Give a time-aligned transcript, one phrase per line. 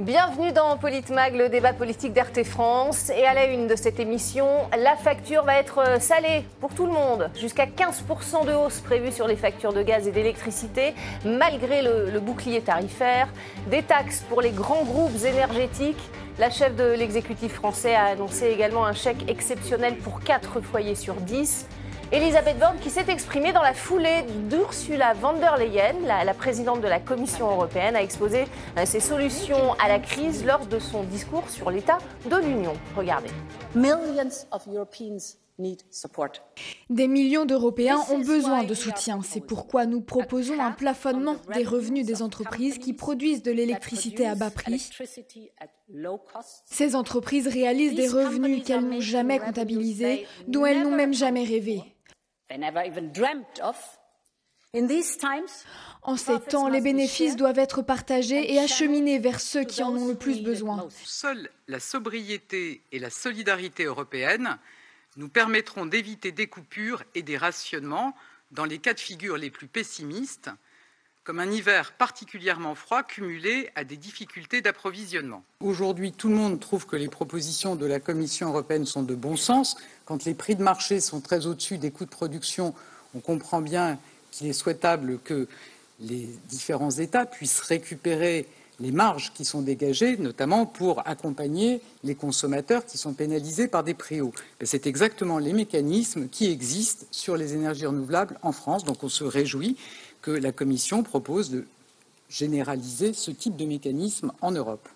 [0.00, 3.10] Bienvenue dans Politmag, le débat politique d'RT France.
[3.10, 6.92] Et à la une de cette émission, la facture va être salée pour tout le
[6.92, 7.28] monde.
[7.38, 10.94] Jusqu'à 15% de hausse prévue sur les factures de gaz et d'électricité,
[11.26, 13.28] malgré le, le, bouclier tarifaire.
[13.70, 16.10] Des taxes pour les grands groupes énergétiques.
[16.38, 21.16] La chef de l'exécutif français a annoncé également un chèque exceptionnel pour 4 foyers sur
[21.16, 21.66] 10.
[22.12, 26.80] Elisabeth Borne qui s'est exprimée dans la foulée d'Ursula von der Leyen, la, la, présidente
[26.80, 28.46] de la Commission européenne, a exposé
[28.76, 31.98] euh, ses solutions à la crise lors de son discours sur l'état
[32.28, 32.72] de l'Union.
[32.96, 33.30] Regardez.
[33.76, 36.32] Millions of Europeans need support.
[36.88, 39.20] Des millions d'Européens ont besoin de soutien.
[39.22, 44.34] C'est pourquoi nous proposons un plafonnement des revenus des entreprises qui produisent de l'électricité à
[44.34, 44.90] bas prix.
[46.64, 51.82] Ces entreprises réalisent des revenus qu'elles n'ont jamais comptabilisés, dont elles n'ont même jamais rêvé.
[56.02, 60.08] En ces temps, les bénéfices doivent être partagés et acheminés vers ceux qui en ont
[60.08, 60.88] le plus besoin.
[60.90, 64.58] Seule la sobriété et la solidarité européenne
[65.16, 68.14] nous permettront d'éviter des coupures et des rationnements
[68.50, 70.50] dans les cas de figure les plus pessimistes,
[71.24, 75.42] comme un hiver particulièrement froid cumulé à des difficultés d'approvisionnement.
[75.60, 79.36] Aujourd'hui, tout le monde trouve que les propositions de la Commission européenne sont de bon
[79.36, 79.76] sens.
[80.06, 82.74] Quand les prix de marché sont très au-dessus des coûts de production,
[83.14, 83.98] on comprend bien
[84.30, 85.46] qu'il est souhaitable que
[86.00, 88.46] les différents États puissent récupérer
[88.80, 93.92] les marges qui sont dégagées, notamment pour accompagner les consommateurs qui sont pénalisés par des
[93.92, 94.32] prix hauts.
[94.62, 98.84] C'est exactement les mécanismes qui existent sur les énergies renouvelables en France.
[98.84, 99.76] Donc on se réjouit
[100.22, 101.66] que la Commission propose de
[102.28, 104.88] généraliser ce type de mécanisme en Europe.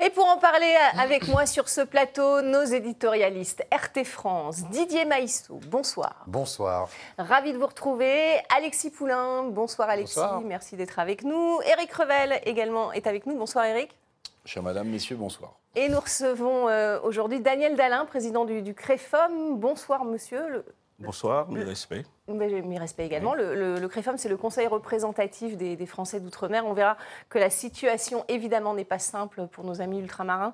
[0.00, 5.60] Et pour en parler avec moi sur ce plateau, nos éditorialistes RT France, Didier Maïsou,
[5.68, 6.24] bonsoir.
[6.26, 6.88] Bonsoir.
[7.16, 8.34] Ravi de vous retrouver.
[8.54, 10.40] Alexis Poulain, bonsoir Alexis, Bonsoir.
[10.42, 11.58] merci d'être avec nous.
[11.64, 13.36] Éric Revel également est avec nous.
[13.36, 13.96] Bonsoir Éric.
[14.44, 15.54] Chère madame, messieurs, bonsoir.
[15.74, 19.56] Et nous recevons euh, aujourd'hui Daniel Dalin, président du, du CREFOM.
[19.58, 20.46] Bonsoir monsieur.
[20.50, 20.64] Le-
[21.00, 22.04] Bonsoir, mes respects.
[22.28, 23.34] Mais j'ai mis respect également.
[23.34, 26.64] Le, le, le CREFOM, c'est le conseil représentatif des, des Français d'outre-mer.
[26.66, 26.96] On verra
[27.28, 30.52] que la situation, évidemment, n'est pas simple pour nos amis ultramarins.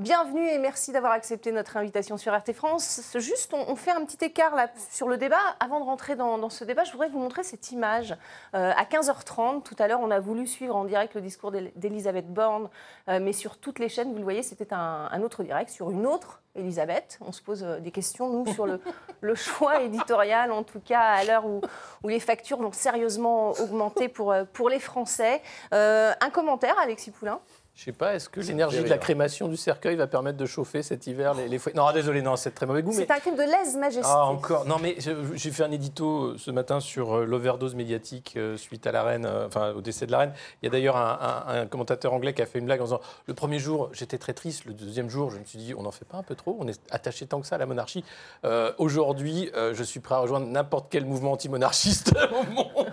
[0.00, 3.02] Bienvenue et merci d'avoir accepté notre invitation sur RT France.
[3.16, 5.36] Juste, on, fait un petit écart là sur le débat.
[5.60, 8.16] Avant de rentrer dans, ce débat, je voudrais vous montrer cette image.
[8.54, 11.70] Euh, à 15h30, tout à l'heure, on a voulu suivre en direct le discours d'El-
[11.76, 12.70] d'Elisabeth Borne,
[13.10, 16.06] euh, mais sur toutes les chaînes, vous le voyez, c'était un, autre direct sur une
[16.06, 17.18] autre Elisabeth.
[17.20, 18.80] On se pose euh, des questions, nous, sur le,
[19.34, 21.60] choix éditorial, en tout cas à l'heure où,
[22.08, 25.42] les factures vont sérieusement augmenter pour, pour les Français.
[25.72, 27.40] Un commentaire, Alexis Poulain
[27.80, 30.82] Je sais pas, est-ce que l'énergie de la crémation du cercueil va permettre de chauffer
[30.82, 32.90] cet hiver les, les foyers Non, désolé, non, c'est de très mauvais goût.
[32.90, 33.06] Mais...
[33.06, 34.02] C'est un crime de lèse-majesté.
[34.04, 34.66] Ah, encore.
[34.66, 38.58] Non, mais je- j'ai fait un édito euh, ce matin sur euh, l'overdose médiatique euh,
[38.58, 40.32] suite à la reine, enfin au décès de la reine.
[40.60, 42.84] Il y a d'ailleurs un, un- un commentateur anglais qui a fait une blague en
[42.84, 44.66] disant Le premier jour, j'étais très triste.
[44.66, 46.68] Le deuxième jour, je me suis dit On n'en fait pas un peu trop On
[46.68, 48.04] est attaché tant que ça à la monarchie.
[48.44, 52.92] Euh, Aujourd'hui, euh, je suis prêt à rejoindre n'importe quel mouvement anti-monarchiste au monde.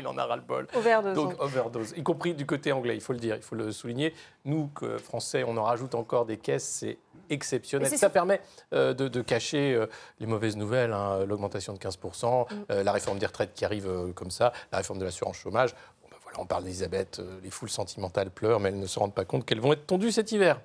[0.00, 0.66] Il en a ras-le-bol.
[0.74, 1.14] Overdose.
[1.14, 4.14] Donc overdose, y compris du côté anglais, il faut le dire, il faut le souligner.
[4.44, 7.88] Nous, que Français, on en rajoute encore des caisses, c'est exceptionnel.
[7.96, 8.40] Ça permet
[8.72, 9.86] euh, de, de cacher euh,
[10.18, 12.54] les mauvaises nouvelles, hein, l'augmentation de 15%, Mm.
[12.70, 15.70] euh, la réforme des retraites qui arrive comme ça, la réforme de l'assurance chômage.
[16.02, 19.14] Bon, ben voilà, on parle d'Elisabeth, les foules sentimentales pleurent, mais elles ne se rendent
[19.14, 20.60] pas compte qu'elles vont être tondues cet hiver.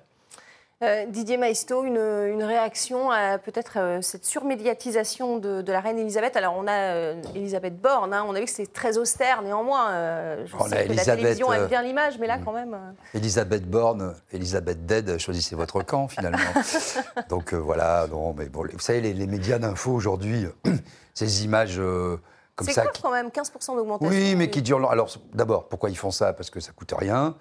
[0.82, 5.98] Euh, Didier Maisto, une, une réaction à peut-être euh, cette surmédiatisation de, de la reine
[5.98, 6.36] Elisabeth?
[6.36, 9.88] Alors on a euh, Elisabeth Borne, hein, on a vu que c'est très austère néanmoins.
[9.92, 12.52] Euh, je On a sais que la Elisabeth, télévision aime bien l'image, mais là quand
[12.52, 12.76] même.
[13.14, 16.38] Elisabeth Borne, Elisabeth Dead, choisissez votre camp finalement.
[17.30, 20.44] Donc voilà, non, mais bon, vous savez, les, les médias d'info aujourd'hui,
[21.14, 22.82] ces images comme C'est ça.
[22.82, 24.90] quoi qui- quand même 15% d'augmentation Oui, mais qui durent.
[24.90, 26.34] Alors d'abord, pourquoi ils font ça?
[26.34, 27.34] Parce que ça coûte rien,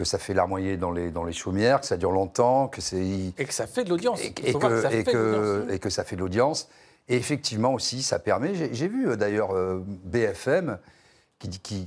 [0.00, 3.04] que ça fait larmoyer dans les, dans les chaumières, que ça dure longtemps, que c'est.
[3.36, 4.22] Et que ça fait de l'audience.
[4.22, 5.72] et, et et fait de que- l'audience.
[5.74, 6.68] et que ça fait de l'audience.
[7.10, 8.54] Et effectivement aussi, ça permet.
[8.72, 10.78] J'ai vu euh, d'ailleurs euh, BFM
[11.38, 11.86] qui, qui-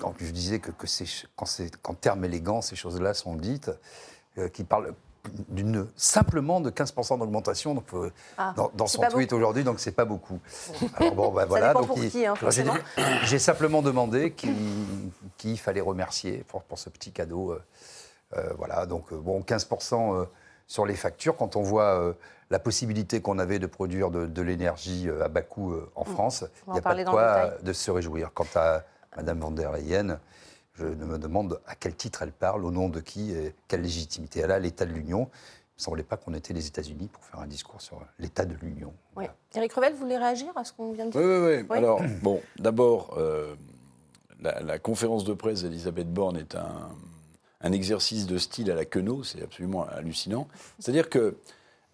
[0.00, 3.70] quand je disais que, que c'est- quand, c'est- qu'en termes élégants ces choses-là sont dites,
[4.38, 4.92] euh, qui parle
[5.48, 10.04] d'une simplement de 15% d'augmentation donc, euh, Ah, dans, son tweet aujourd'hui, donc c'est pas
[10.04, 10.40] beaucoup.
[10.96, 11.74] Alors bon, bah, voilà.
[11.74, 12.34] donc hein,
[13.24, 14.50] j'ai- simplement demandé qui,
[15.36, 17.52] qui il fallait remercier pour, pour ce petit cadeau.
[17.52, 17.62] euh,
[18.36, 20.24] euh, voilà, donc bon, 15% euh,
[20.66, 21.36] sur les factures.
[21.36, 22.14] Quand on voit
[22.50, 26.72] la possibilité qu'on avait de produire de, de l'énergie à bas coût en France, On
[26.72, 28.30] va il n'y a pas de quoi de se réjouir.
[28.34, 28.82] Quant à
[29.16, 30.18] Madame van der Leyen,
[30.74, 34.40] je me demande à quel titre elle parle, au nom de qui, et quelle légitimité
[34.40, 35.28] elle a, l'état de l'Union.
[35.76, 38.54] Il ne semblait pas qu'on était les États-Unis pour faire un discours sur l'état de
[38.54, 38.92] l'Union.
[39.16, 39.24] Oui.
[39.54, 41.20] Eric Revel, vous voulez réagir à ce qu'on vient de dire?
[41.20, 41.66] Oui, oui, oui.
[41.68, 41.78] Oui.
[41.78, 43.54] Alors, bon, d'abord, euh,
[44.40, 46.90] la, conférence de presse d'Elisabeth Borne est un,
[47.60, 50.48] un, exercice de style à la queneau, c'est absolument hallucinant.
[50.78, 51.36] C'est-à-dire que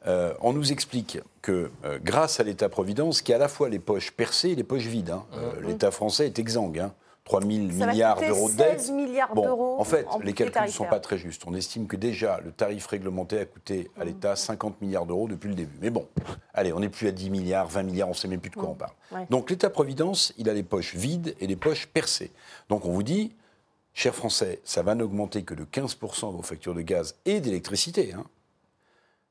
[0.07, 3.79] euh, on nous explique que euh, grâce à l'État-providence, qui a à la fois les
[3.79, 6.79] poches percées et les poches vides, hein, euh, l'État français est exsangue.
[6.79, 6.95] Hein,
[7.29, 8.91] 3 000 milliards d'euros de dette.
[8.91, 9.77] milliards d'euros.
[9.79, 11.43] En fait, les calculs ne sont pas très justes.
[11.47, 15.49] On estime que déjà, le tarif réglementé a coûté à l'État 50 milliards d'euros depuis
[15.49, 15.77] le début.
[15.83, 16.07] Mais bon,
[16.55, 18.55] allez, on n'est plus à 10 milliards, 20 milliards, on ne sait même plus de
[18.55, 18.95] quoi on parle.
[19.29, 22.33] Donc l'État-providence, il a les poches vides et les poches percées.
[22.71, 23.37] Donc on vous dit,
[23.93, 28.15] chers Français, ça va n'augmenter que de 15% vos factures de gaz et d'électricité.
[28.15, 28.25] Hein.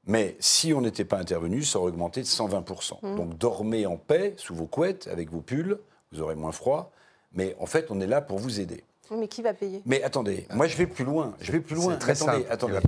[0.05, 2.99] Mais si on n'était pas intervenu, ça aurait augmenté de 120%.
[3.01, 3.15] Mmh.
[3.15, 5.79] Donc dormez en paix sous vos couettes avec vos pulls,
[6.11, 6.91] vous aurez moins froid.
[7.33, 8.83] Mais en fait, on est là pour vous aider.
[9.11, 9.81] Mais qui va payer?
[9.85, 11.33] Mais attendez, moi je vais plus loin.
[11.39, 11.95] Je vais plus loin.
[11.95, 12.79] Très attendez, attendez.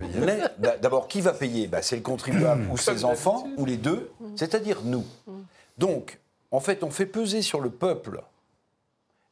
[0.82, 1.68] D'abord, qui va payer?
[1.68, 4.26] Bah, C'est le contribuable ou ses enfants ou les deux, mmh.
[4.36, 5.06] c'est-à-dire nous.
[5.28, 5.32] Mmh.
[5.78, 6.20] Donc,
[6.52, 8.22] en fait, on fait peser sur le peuple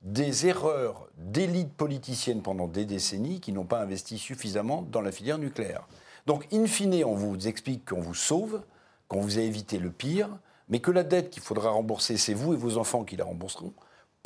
[0.02, 5.38] des erreurs d'élites politiciennes pendant des décennies qui n'ont pas investi suffisamment dans la filière
[5.38, 5.88] nucléaire.
[6.26, 8.62] Donc, in fine, on vous explique qu'on vous sauve,
[9.08, 10.30] qu'on vous a évité le pire,
[10.70, 13.74] mais que la dette qu'il faudra rembourser, c'est vous et vos enfants qui la rembourseront,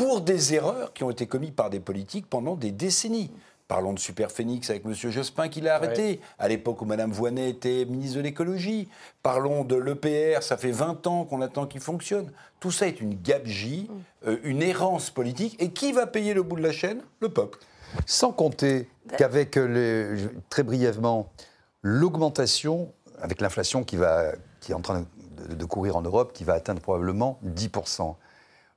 [0.01, 3.29] pour des erreurs qui ont été commises par des politiques pendant des décennies.
[3.67, 4.95] Parlons de Superphénix avec M.
[4.95, 8.89] Jospin qui l'a arrêté, à l'époque où Mme Voinet était ministre de l'écologie.
[9.21, 12.31] Parlons de l'EPR, ça fait 20 ans qu'on attend qu'il fonctionne.
[12.59, 13.91] Tout ça est une gabegie,
[14.25, 15.55] euh, une errance politique.
[15.61, 17.01] Et qui va payer le bout de la chaîne?
[17.19, 17.59] Le peuple.
[18.07, 18.89] Sans compter
[19.19, 19.59] qu'avec,
[20.49, 21.31] très brièvement,
[21.83, 23.97] l'augmentation, avec l'inflation qui,
[24.61, 25.05] qui est en train
[25.47, 28.15] de, courir en Europe, qui va atteindre probablement 10%.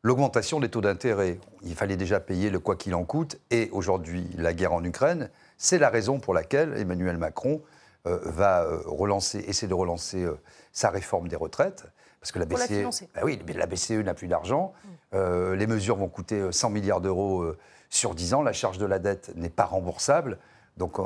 [0.05, 4.29] L'augmentation des taux d'intérêt, il fallait déjà payer le quoi qu'il en coûte, et aujourd'hui
[4.37, 7.63] la guerre en Ukraine, c'est la raison pour laquelle Emmanuel Macron
[8.07, 10.39] euh, va euh, relancer, essayer de relancer euh,
[10.73, 11.87] sa réforme des retraites.
[12.21, 14.75] Parce que la BCE, bah oui, la BCE n'a plus d'argent.
[15.13, 15.53] Mm.
[15.55, 17.45] les mesures vont coûter 100 milliards d'euros
[17.91, 18.43] sur 10 ans.
[18.43, 20.39] La charge de la dette n'est pas remboursable.
[20.77, 20.99] Donc,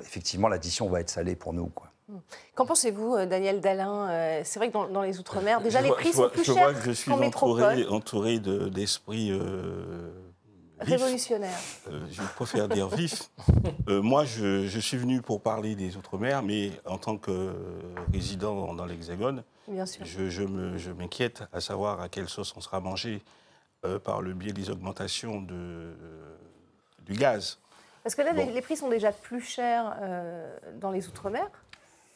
[0.00, 1.66] effectivement, l'addition va être salée pour nous.
[1.66, 1.92] Quoi.
[2.54, 6.12] Qu'en pensez-vous, euh, Daniel Dalin euh, C'est vrai que dans, les Outre-mer, déjà, les prix
[6.12, 6.54] sont plus chers.
[6.54, 9.30] Je vois que je suis entouré, entouré d'esprits.
[9.30, 10.10] Euh,
[10.78, 11.60] révolutionnaires.
[12.10, 13.30] je préfère dire vif.
[13.86, 17.52] moi, je, suis venu pour parler des Outre-mer, mais en tant que
[18.12, 19.44] résident dans l'Hexagone,
[20.02, 23.22] je, je m'inquiète à savoir à quelle sauce on sera mangé
[24.02, 25.94] par le biais des augmentations de,
[27.06, 27.58] du gaz.
[28.02, 29.96] Parce que là, les, prix sont déjà plus chers
[30.80, 31.48] dans les Outre-mer.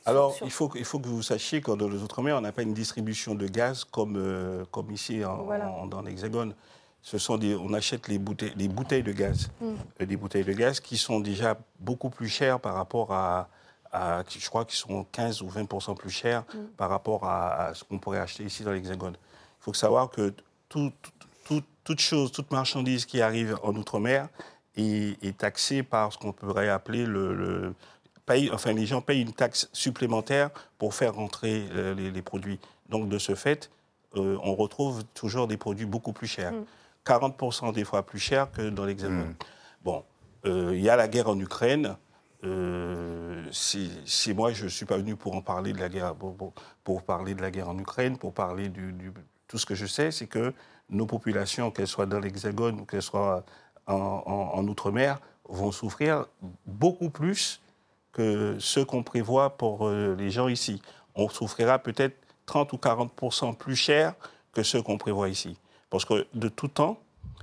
[0.07, 2.63] Alors, il, faut, il faut que vous sachiez que dans les Outre-mer, on n'a pas
[2.63, 6.55] une distribution de gaz comme, euh, comme ici dans l'Hexagone.
[7.03, 9.75] Ce sont des, on achète les bouteilles, les bouteilles de gaz, mm.
[10.01, 13.49] euh, des bouteilles de gaz qui sont déjà beaucoup plus chères par rapport à,
[14.29, 15.67] je crois qu'ils sont 15 ou 20
[15.97, 16.59] plus chères mm.
[16.77, 19.15] par rapport à, ce qu'on pourrait acheter ici dans l'Hexagone.
[19.15, 20.33] Il faut savoir que
[20.69, 24.29] toute chose, toute marchandise qui arrive en Outre-mer
[24.77, 27.75] est, est, taxée par ce qu'on pourrait appeler le
[28.53, 32.59] enfin, les gens payent une taxe supplémentaire pour faire rentrer euh, les, produits.
[32.89, 33.71] Donc, de ce fait,
[34.17, 36.53] euh, on retrouve toujours des produits beaucoup plus chers.
[37.05, 37.73] 40% mm.
[37.73, 39.31] des fois plus chers que dans l'Hexagone.
[39.31, 39.35] Mm.
[39.85, 40.05] Bon,
[40.47, 41.97] euh, il y a la guerre en Ukraine.
[43.53, 47.35] si, moi, je ne suis pas venu pour en parler de la guerre, pour, parler
[47.35, 49.13] de la guerre en Ukraine, pour parler du,
[49.49, 50.53] tout ce que je sais, c'est que
[50.89, 53.45] nos populations, qu'elles soient dans l'Hexagone ou qu'elles soient
[53.87, 56.27] en, Outre-mer, vont souffrir
[56.67, 57.61] beaucoup plus
[58.13, 60.81] que ce qu'on prévoit pour euh, les gens ici.
[61.15, 62.17] On souffrira peut-être
[62.47, 64.15] 30 ou 40% plus cher
[64.53, 65.57] que ce qu'on prévoit ici.
[65.91, 66.99] Parce que de tout temps,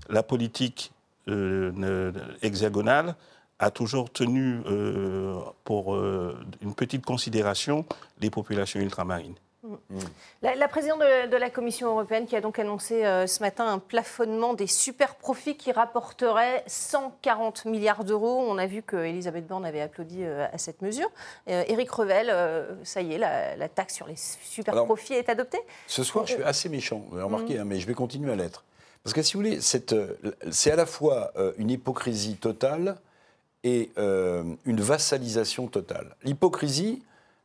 [0.10, 0.92] la politique
[1.28, 3.16] euh, hexagonale
[3.60, 7.86] a toujours tenu euh, pour une petite considération
[8.20, 9.36] les populations ultramarines.
[10.42, 14.54] La, présidente de, la Commission européenne qui a donc annoncé euh, ce matin un plafonnement
[14.54, 18.46] des super profits qui rapporterait 140 milliards d'euros.
[18.48, 21.10] On a vu que Elisabeth Borne avait applaudi euh, à cette mesure.
[21.48, 22.34] Euh, Éric Revel,
[22.84, 25.62] ça y est, la, taxe sur les super profits est adoptée.
[25.88, 27.62] Ce soir, je suis assez méchant, vous avez remarqué, mm.
[27.62, 28.66] hein, mais je vais continuer à l'être.
[29.04, 32.98] Parce que si vous voulez, c'est à la fois une hypocrisie totale
[33.64, 36.16] et une vassalisation totale.
[36.24, 37.02] L'hypocrisie,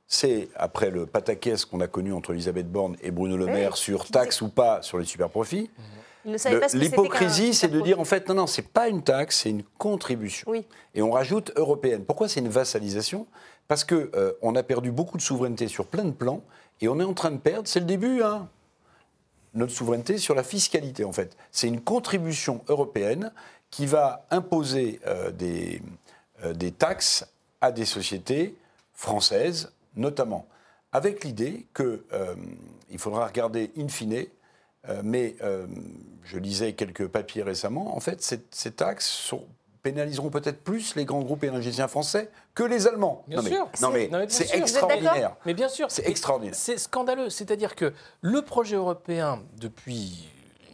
[0.09, 4.07] c'est, après le pataquès qu'on a connu entre Elisabeth Borne et Bruno Le Maire sur
[4.07, 5.71] taxe ou pas sur les super-profits,
[6.25, 10.51] l'hypocrisie, c'est de dire en fait, non, non, c'est pas une taxe, c'est une contribution.
[10.95, 12.05] Et on rajoute européenne.
[12.05, 13.27] Pourquoi c'est une vassalisation?
[13.69, 16.43] Parce qu'on euh, on a perdu beaucoup de souveraineté sur plein de plans
[16.81, 18.49] et on est en train de perdre, c'est le début, hein,
[19.53, 21.37] notre souveraineté sur la fiscalité en fait.
[21.53, 23.31] C'est une contribution européenne
[23.71, 25.83] qui va imposer euh, des,
[26.45, 27.29] euh, des taxes
[27.61, 28.57] à des sociétés
[28.95, 30.49] françaises notamment
[30.93, 32.35] avec l'idée qu'il euh,
[32.97, 34.27] faudra regarder in fine
[35.03, 35.37] mais
[36.25, 37.95] je lisais quelques papiers récemment.
[37.95, 39.35] En fait, ces, taxes
[39.83, 43.25] pénaliseront peut-être plus les grands groupes énergéticiens français que les Allemands.
[43.27, 43.69] Bien non, sûr.
[43.81, 45.37] non mais, c'est extraordinaire.
[45.47, 46.55] Mais bien sûr, c'est extraordinaire.
[46.55, 47.31] C'est scandaleux.
[47.31, 50.29] C'est-à-dire que le projet européen depuis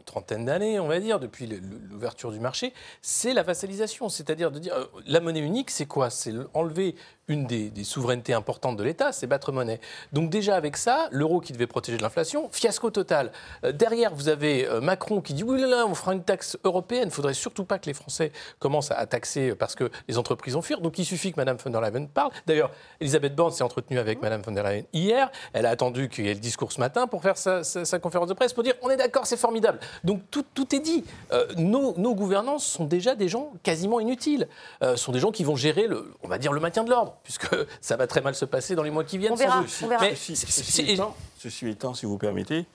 [0.05, 1.47] trentaine d'années, on va dire, depuis
[1.91, 4.09] l'ouverture du marché, c'est la vassalisation.
[4.09, 6.11] C'est-à-dire de dire, euh, la monnaie unique, c'est quoi?
[6.11, 6.95] C'est enlever
[7.29, 9.81] une des, souverainetés importantes de l'État, c'est battre monnaie.
[10.13, 13.33] Donc déjà avec ça, l'euro qui devait protéger de l'inflation, fiasco total.
[13.65, 16.59] Euh, derrière, vous avez euh, Macron qui dit oui là, là on fera une taxe
[16.65, 17.09] européenne.
[17.09, 20.63] Il faudrait surtout pas que les Français commencent à, taxer parce que les entreprises ont
[20.63, 20.81] fuir.
[20.81, 22.31] Donc il suffit que Mme von der Leyen parle.
[22.47, 25.31] D'ailleurs, Elisabeth Borne s'est entretenue avec Mme von der Leyen hier.
[25.53, 27.63] Elle a attendu qu'il y ait le discours ce matin pour faire sa,
[28.01, 29.79] conférence de presse pour dire on est d'accord, c'est formidable.
[30.03, 31.05] Donc tout, est dit.
[31.33, 34.49] Euh, nos, nos, gouvernances sont déjà des gens quasiment inutiles.
[34.83, 37.14] Euh, sont des gens qui vont gérer le, on va dire le maintien de l'ordre
[37.23, 37.49] puisque
[37.81, 39.33] ça va très mal se passer dans les mois qui viennent.
[39.33, 39.65] On verra.
[40.01, 42.67] Mais ceci, étant, si vous permettez,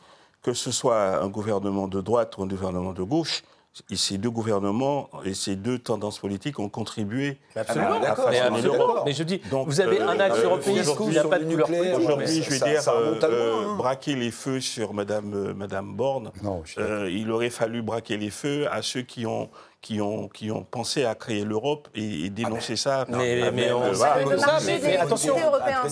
[0.41, 3.43] que ce soit un gouvernement de droite ou un gouvernement de gauche,
[3.89, 8.01] et ces deux gouvernements et ces deux tendances politiques ont contribué Absolument.
[8.01, 9.03] à, façonner l'Europe.
[9.05, 11.69] Mais je dis, Donc, vous avez un axe euh, européen qui n'a pas de couleur
[11.95, 16.31] Aujourd'hui, je vais dire, euh, euh, braquer les feux sur Madame, Madame Borne.
[16.43, 16.63] Non,
[17.07, 19.49] il aurait fallu braquer les feux à ceux qui ont
[19.81, 23.05] qui ont, qui ont pensé à créer l'Europe et, dénoncer ça.
[23.09, 24.17] Mais, mais, on ça,
[24.65, 25.83] mais, attention, européen,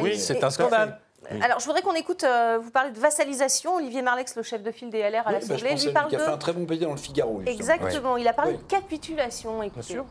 [0.00, 1.00] oui, c'est un scandale.
[1.40, 3.76] Alors, je voudrais qu'on écoute, euh, vous parlez de vassalisation.
[3.76, 6.16] Olivier Marlex, le chef de file des LR à l'Assemblée, lui parle de...
[6.16, 7.42] a fait un très bon pays dans le Figaro.
[7.46, 9.62] Exactement, il a parlé de capitulation.
[9.62, 9.80] Écoutez.
[9.80, 10.06] Bien sûr.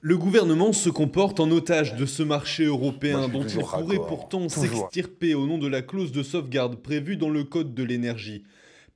[0.00, 5.34] Le gouvernement se comporte en otage de ce marché européen dont il pourrait pourtant s'extirper
[5.34, 8.44] au nom de la clause de sauvegarde prévue dans le Code de l'énergie.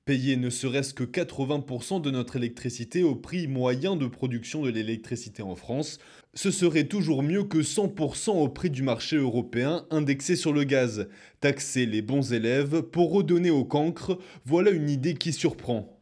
[0.04, 5.44] Payer ne serait-ce que 80% de notre électricité au prix moyen de production de l'électricité
[5.44, 6.00] en France,
[6.34, 11.06] ce serait toujours mieux que 100% au prix du marché européen indexé sur le gaz.
[11.38, 15.96] Taxer les bons élèves pour redonner au cancre, voilà une idée qui surprend.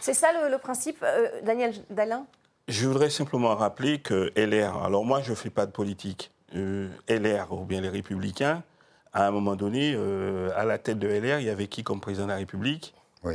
[0.00, 2.26] C'est ça le, principe, euh, Daniel Dalin?
[2.66, 6.88] Je voudrais simplement rappeler que LR, alors moi je ne fais pas de politique, euh,
[7.08, 8.64] LR ou bien les Républicains,
[9.12, 12.00] à un moment donné, euh, à la tête de LR, il y avait qui comme
[12.00, 12.92] président de la République?
[13.24, 13.34] Oui.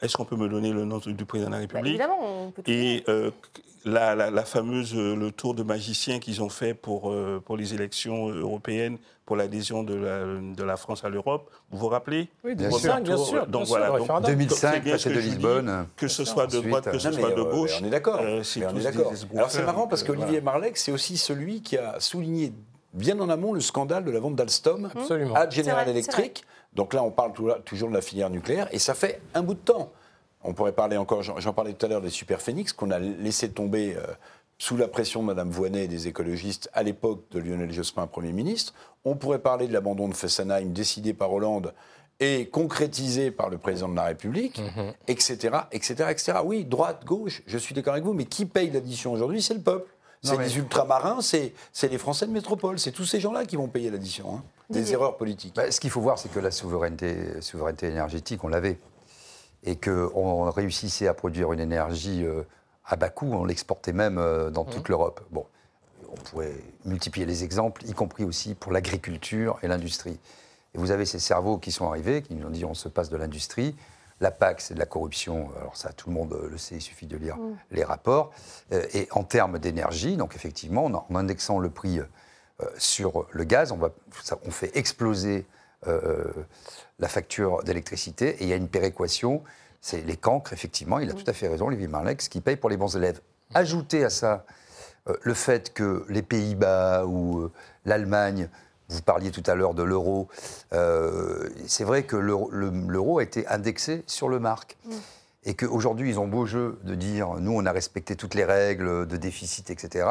[0.00, 2.50] Est-ce qu'on peut me donner le nom du président de la bah, République Évidemment, on
[2.50, 2.62] peut.
[2.66, 3.30] Et euh,
[3.84, 8.28] la, fameuse, euh, le tour de magicien qu'ils ont fait pour, euh, pour les élections
[8.28, 13.04] européennes, pour l'adhésion de la, de la France à l'Europe, vous vous rappelez Oui, 2005,
[13.04, 13.46] bien sûr.
[13.46, 15.86] Donc voilà, donc, 2005, traité de Lisbonne.
[15.96, 17.78] que ce soit de droite, que ce soit de gauche.
[17.80, 18.20] on est d'accord.
[18.20, 22.52] Alors c'est marrant parce qu'Olivier Marleix, c'est aussi celui qui a souligné
[22.92, 24.88] bien en amont le scandale de la vente d'Alstom
[25.34, 26.44] à General Electric.
[26.74, 27.32] Donc là, on parle
[27.64, 29.92] toujours de la filière nucléaire, et ça fait un bout de temps.
[30.42, 33.50] On pourrait parler encore, j'en parlais tout à l'heure des Super Phoenix, qu'on a laissé
[33.50, 34.02] tomber euh,
[34.58, 38.32] sous la pression de Mme Voinet et des écologistes à l'époque de Lionel Jospin, Premier
[38.32, 38.74] ministre.
[39.04, 41.72] On pourrait parler de l'abandon de Fessenheim décidé par Hollande
[42.20, 44.62] et concrétisé par le président de la République,
[45.08, 46.38] etc., etc., etc.
[46.44, 49.42] Oui, droite, gauche, je suis d'accord avec vous, mais qui paye l'addition aujourd'hui?
[49.42, 49.90] C'est le peuple.
[50.24, 51.52] C'est les ultramarins, c'est
[51.82, 54.36] les Français de métropole, c'est tous ces gens-là qui vont payer l'addition.
[54.36, 54.42] Hein.
[54.70, 55.54] Des erreurs politiques.
[55.54, 58.78] Bah, ce qu'il faut voir, c'est que la souveraineté, souveraineté énergétique, on l'avait.
[59.62, 62.42] Et qu'on réussissait à produire une énergie euh,
[62.86, 64.92] à bas coût, on l'exportait même euh, dans toute mmh.
[64.92, 65.20] l'Europe.
[65.30, 65.46] Bon,
[66.10, 66.54] on pourrait
[66.84, 70.18] multiplier les exemples, y compris aussi pour l'agriculture et l'industrie.
[70.74, 73.10] Et vous avez ces cerveaux qui sont arrivés, qui nous ont dit on se passe
[73.10, 73.74] de l'industrie.
[74.20, 75.50] La PAC, c'est de la corruption.
[75.60, 77.56] Alors ça, tout le monde le sait, il suffit de lire mmh.
[77.72, 78.32] les rapports.
[78.72, 82.00] Euh, et en termes d'énergie, donc effectivement, en indexant le prix
[82.60, 83.90] euh, sur le gaz, on, va,
[84.46, 85.44] on fait exploser
[85.88, 86.24] euh,
[87.00, 89.42] la facture d'électricité et il y a une péréquation.
[89.80, 92.70] C'est les cancres, effectivement, il a tout à fait raison, Olivier Marlex, qui paye pour
[92.70, 93.20] les bons élèves.
[93.52, 94.46] Ajoutez à ça
[95.08, 97.50] euh, le fait que les Pays-Bas ou
[97.84, 98.48] l'Allemagne,
[98.88, 100.28] vous parliez tout à l'heure de l'euro,
[100.70, 104.76] c'est vrai que l'euro a été indexé sur le marque.
[104.84, 104.92] Mm.
[105.46, 109.06] Et qu'aujourd'hui, ils ont beau jeu de dire nous, on a respecté toutes les règles
[109.06, 110.08] de déficit, etc.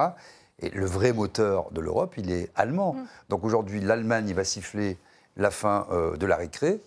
[0.59, 2.93] Et le vrai moteur de l'Europe, il est allemand.
[2.93, 3.05] Mm.
[3.29, 4.97] Donc aujourd'hui, l'Allemagne va siffler
[5.35, 6.81] la fin euh, de la récré,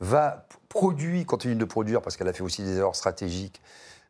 [0.00, 3.60] va produire, continue de produire, parce qu'elle a fait aussi des erreurs stratégiques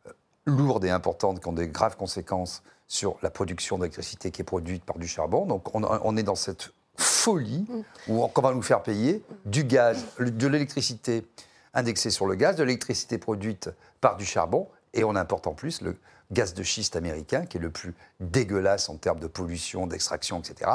[0.07, 0.13] euh,
[0.45, 4.85] lourdes et importantes qui ont des graves conséquences sur la production d'électricité qui est produite
[4.85, 5.47] par du charbon.
[5.47, 7.83] Donc on, est dans cette folie mm.
[8.09, 11.27] où on va nous faire payer du gaz, de l'électricité
[11.73, 15.81] indexée sur le gaz, de l'électricité produite par du charbon, et on importe en plus
[15.81, 15.97] le,
[16.31, 20.71] gaz de schiste américain, qui est le plus dégueulasse en termes de pollution, d'extraction, etc.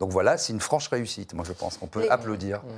[0.00, 1.34] Donc voilà, c'est une franche réussite.
[1.34, 2.58] Moi, je pense qu'on peut applaudir.
[2.58, 2.68] Mmh.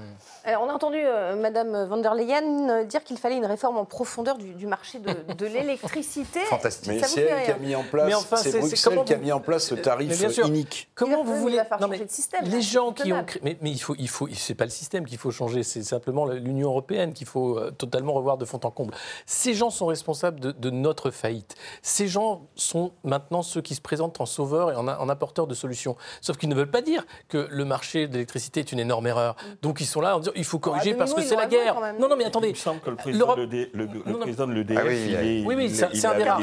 [0.45, 3.79] Alors, on a entendu euh, Madame von der Leyen euh, dire qu'il fallait une réforme
[3.79, 6.41] en profondeur du, marché de, l'électricité.
[6.45, 6.93] Fantastique.
[6.93, 8.15] Mais c'est elle qui a mis en place.
[8.15, 10.91] Enfin, c'est Bruxelles qui a mis en place ce tarif unique.
[10.95, 13.95] Comment vous voulez faire changer le système Les gens qui ont mais, mais, il faut,
[13.99, 17.59] il faut, c'est pas le système qu'il faut changer, c'est simplement l'Union européenne qu'il faut
[17.59, 18.95] euh, totalement revoir de fond en comble.
[19.25, 21.55] Ces gens sont responsables de, notre faillite.
[21.83, 25.55] Ces gens sont maintenant ceux qui se présentent en sauveurs et en, en apporteurs de
[25.55, 25.97] solutions.
[26.21, 29.37] Sauf qu'ils ne veulent pas dire que le marché de l'électricité est une énorme erreur.
[29.63, 31.77] Donc ils sont là en disant il faut corriger ah, parce que c'est la guerre.
[31.99, 32.49] Non, non, mais attendez.
[32.49, 35.45] Il me semble que le président, de l'EDF, ah il est.
[35.45, 36.39] Oui, oui, c'est un débat.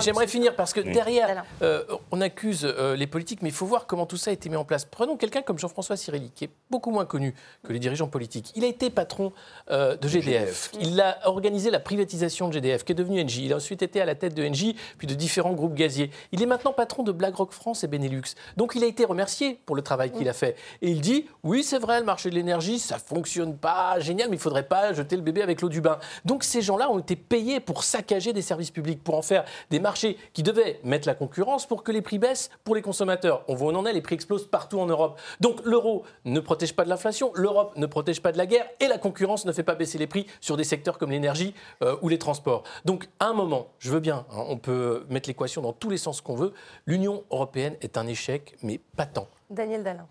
[0.00, 3.86] J'aimerais finir parce que derrière, euh, on accuse euh, les politiques, mais il faut voir
[3.86, 4.84] comment tout ça a été mis en place.
[4.84, 8.52] Prenons quelqu'un comme Jean-François Cirilli, qui est beaucoup moins connu que les dirigeants politiques.
[8.54, 9.32] Il a été patron
[9.70, 10.70] euh, de GDF.
[10.80, 13.46] Il a organisé la privatisation de GDF, qui est devenue Engie.
[13.46, 16.10] Il a ensuite été à la tête de Engie, puis de différents groupes gaziers.
[16.32, 18.34] Il est maintenant patron de BlackRock France et Benelux.
[18.56, 20.56] Donc il a été remercié pour le travail qu'il a fait.
[20.80, 24.36] Et il dit oui, c'est vrai, le marché de l'énergie, ça fonctionne pas génial, mais
[24.36, 25.98] il faudrait pas jeter le bébé avec l'eau du bain.
[26.24, 29.80] Donc ces gens-là ont été payés pour saccager des services publics, pour en faire des
[29.80, 33.42] marchés qui devaient mettre la concurrence pour que les prix baissent pour les consommateurs.
[33.48, 35.20] On voit où on en est, les prix explosent partout en Europe.
[35.40, 38.86] Donc l'euro ne protège pas de l'inflation, l'Europe ne protège pas de la guerre et
[38.86, 42.08] la concurrence ne fait pas baisser les prix sur des secteurs comme l'énergie euh, ou
[42.08, 42.62] les transports.
[42.84, 45.98] Donc à un moment, je veux bien, hein, on peut mettre l'équation dans tous les
[45.98, 46.52] sens qu'on veut,
[46.86, 49.28] l'Union européenne est un échec, mais pas tant.
[49.50, 50.06] Daniel Dalin.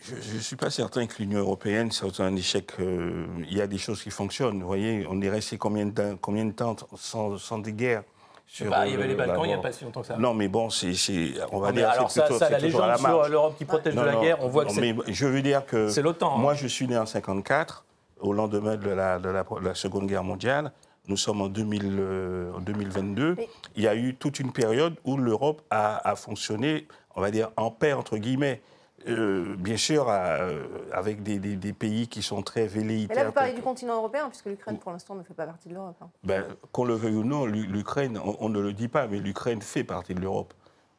[0.00, 2.72] Je ne suis pas certain que l'Union européenne soit un échec.
[2.78, 4.60] Euh, il y a des choses qui fonctionnent.
[4.60, 8.04] Vous voyez, on est resté combien de temps, combien de temps sans, des guerres
[8.46, 10.16] sur, bah, il y avait les Balkans il n'y a pas si longtemps que ça.
[10.16, 10.94] Non, mais bon, c'est,
[11.52, 11.90] on va dire.
[11.90, 14.64] Alors ça, plutôt, ça la légende sur l'Europe qui protège de la guerre, on voit
[14.64, 14.80] que c'est.
[14.80, 15.88] Mais je veux dire que.
[15.88, 16.36] C'est l'OTAN.
[16.36, 16.38] Hein.
[16.38, 17.84] Moi, je suis né en 54,
[18.20, 20.72] au lendemain de la, de la, Seconde Guerre mondiale.
[21.08, 23.36] Nous sommes en, 2000, en 2022.
[23.76, 26.86] Il y a eu toute une période où l'Europe a, a fonctionné,
[27.18, 28.62] on va dire, en paix entre guillemets.
[29.06, 30.60] Euh, bien sûr, euh,
[30.92, 33.16] avec des, pays qui sont très velléitaires.
[33.16, 35.68] Et là, vous parlez du continent européen, puisque l'Ukraine, pour l'instant, ne fait pas partie
[35.68, 35.96] de l'Europe.
[36.00, 36.10] Hein.
[36.24, 39.84] Ben, qu'on le veuille ou non, l'Ukraine, on, ne le dit pas, mais l'Ukraine fait
[39.84, 40.52] partie de l'Europe.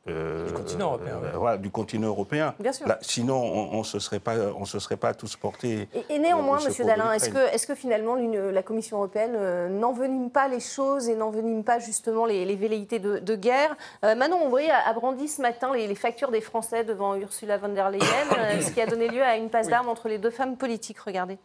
[0.10, 1.20] Euh, du continent européen.
[1.24, 2.56] Euh, voilà, du continent européen.
[2.60, 2.88] Bien sûr.
[3.02, 5.88] sinon, on ne se, serait pas, on se serait pas tous portés.
[6.10, 10.48] Et, néanmoins, Monsieur Dalin, est-ce que, est que finalement la Commission européenne euh, n'envenime pas
[10.48, 13.76] les choses et n'envenime pas justement les, velléités de, guerre?
[14.04, 18.02] Manon Ombry a, brandi ce matin les, factures des Français devant Ursula von der Leyen,
[18.62, 21.00] ce qui a donné lieu à une passe d'armes entre les deux femmes politiques.
[21.00, 21.38] Regardez.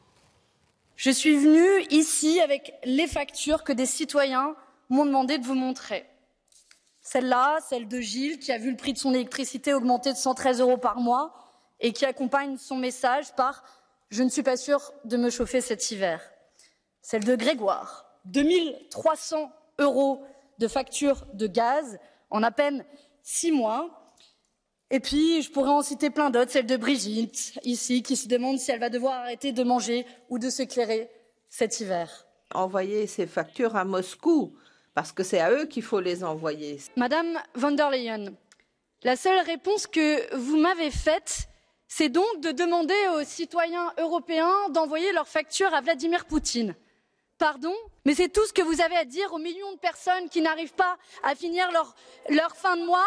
[0.96, 4.54] Je suis venue ici avec les factures que des citoyens
[4.90, 6.04] m'ont demandé de vous montrer.
[7.04, 10.60] Celle-là, celle de Gilles, qui a vu le prix de son électricité augmenter de 113
[10.60, 11.34] euros par mois
[11.78, 13.62] et qui accompagne son message par
[14.08, 16.22] Je ne suis pas sûr de me chauffer cet hiver.
[17.02, 20.24] Celle de Grégoire, 2300 euros
[20.58, 21.98] de facture de gaz
[22.30, 22.86] en à peine
[23.22, 24.14] six mois.
[24.90, 28.58] Et puis, je pourrais en citer plein d'autres, celle de Brigitte, ici, qui se demande
[28.58, 31.10] si elle va devoir arrêter de manger ou de s'éclairer
[31.50, 32.26] cet hiver.
[32.54, 34.56] Envoyer ces factures à Moscou,
[34.94, 36.80] parce que c'est à eux qu'il faut les envoyer.
[36.96, 38.34] Madame von der Leyen,
[39.02, 41.48] la seule réponse que vous m'avez faite,
[41.88, 46.74] c'est donc de demander aux citoyens européens d'envoyer leurs factures à Vladimir Poutine.
[47.38, 50.40] Pardon Mais c'est tout ce que vous avez à dire aux millions de personnes qui
[50.40, 51.94] n'arrivent pas à finir leur,
[52.30, 53.06] leur fin de mois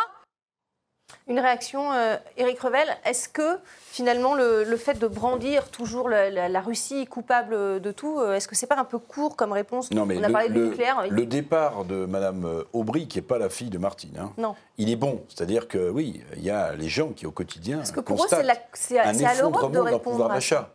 [1.27, 2.87] une réaction, euh, Éric Revel.
[3.05, 3.59] Est-ce que
[3.91, 8.67] finalement le, fait de brandir toujours la, Russie coupable de tout, euh, est-ce que c'est
[8.67, 11.03] pas un peu court comme réponse Non, mais On a le, parlé du nucléaire.
[11.09, 14.55] Le départ de Madame euh, Aubry, qui n'est pas la fille de Martine, hein, non.
[14.77, 15.23] il est bon.
[15.27, 18.27] C'est-à-dire que oui, il y a les gens qui au quotidien Parce que pour eux,
[18.73, 20.71] c'est un effondrement d'un pouvoir d'achat.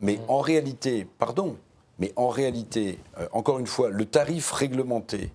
[0.00, 1.56] Mais en réalité, pardon,
[2.00, 2.98] mais en réalité,
[3.32, 5.30] encore une fois, le tarif réglementé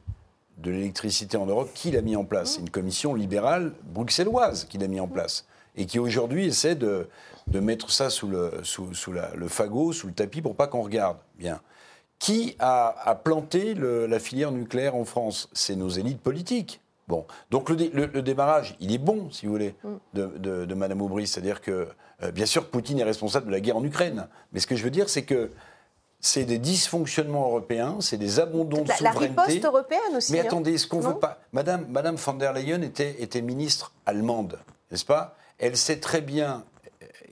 [0.57, 4.77] de l'électricité en Europe, qui l'a mis en place C'est une commission libérale bruxelloise qui
[4.77, 7.07] l'a mis en place et qui aujourd'hui essaie de,
[7.47, 10.81] de, mettre ça sous le, sous, sous le fagot, sous le tapis pour pas qu'on
[10.81, 11.17] regarde.
[11.37, 11.61] Bien.
[12.19, 15.49] Qui a, a planté la filière nucléaire en France?
[15.53, 16.81] C'est nos élites politiques.
[17.07, 19.89] Bon, donc le, démarrage, il est bon, si vous voulez, mm.
[20.13, 21.25] de, de, de Madame Aubry.
[21.25, 21.87] C'est-à-dire que,
[22.23, 24.27] euh, bien sûr, Poutine est responsable de la guerre en Ukraine.
[24.51, 25.51] Mais ce que je veux dire, c'est que
[26.19, 29.33] c'est des dysfonctionnements européens, c'est des abandons de souveraineté.
[29.35, 30.31] La riposte européenne aussi.
[30.31, 30.45] Mais hein.
[30.45, 31.39] attendez, ce qu'on veut pas.
[31.53, 34.59] Madame, Madame von der Leyen était, était ministre allemande,
[34.91, 35.35] n'est-ce pas?
[35.59, 36.63] Elle sait très bien,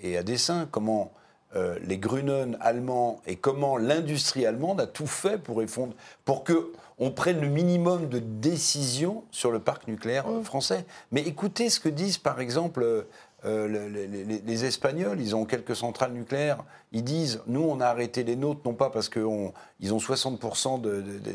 [0.02, 1.12] et à dessein, comment
[1.56, 5.94] euh, les Grünen allemands et comment l'industrie allemande a tout fait pour, effondre,
[6.26, 10.44] pour que on prenne le minimum de décisions sur le parc nucléaire mm.
[10.44, 10.86] français.
[11.12, 13.06] Mais écoutez ce que disent par exemple
[13.46, 16.64] les, les, Espagnols, ils ont quelques centrales nucléaires.
[16.92, 20.82] Ils disent, nous, on a arrêté les nôtres, non pas parce qu'ils ont 60%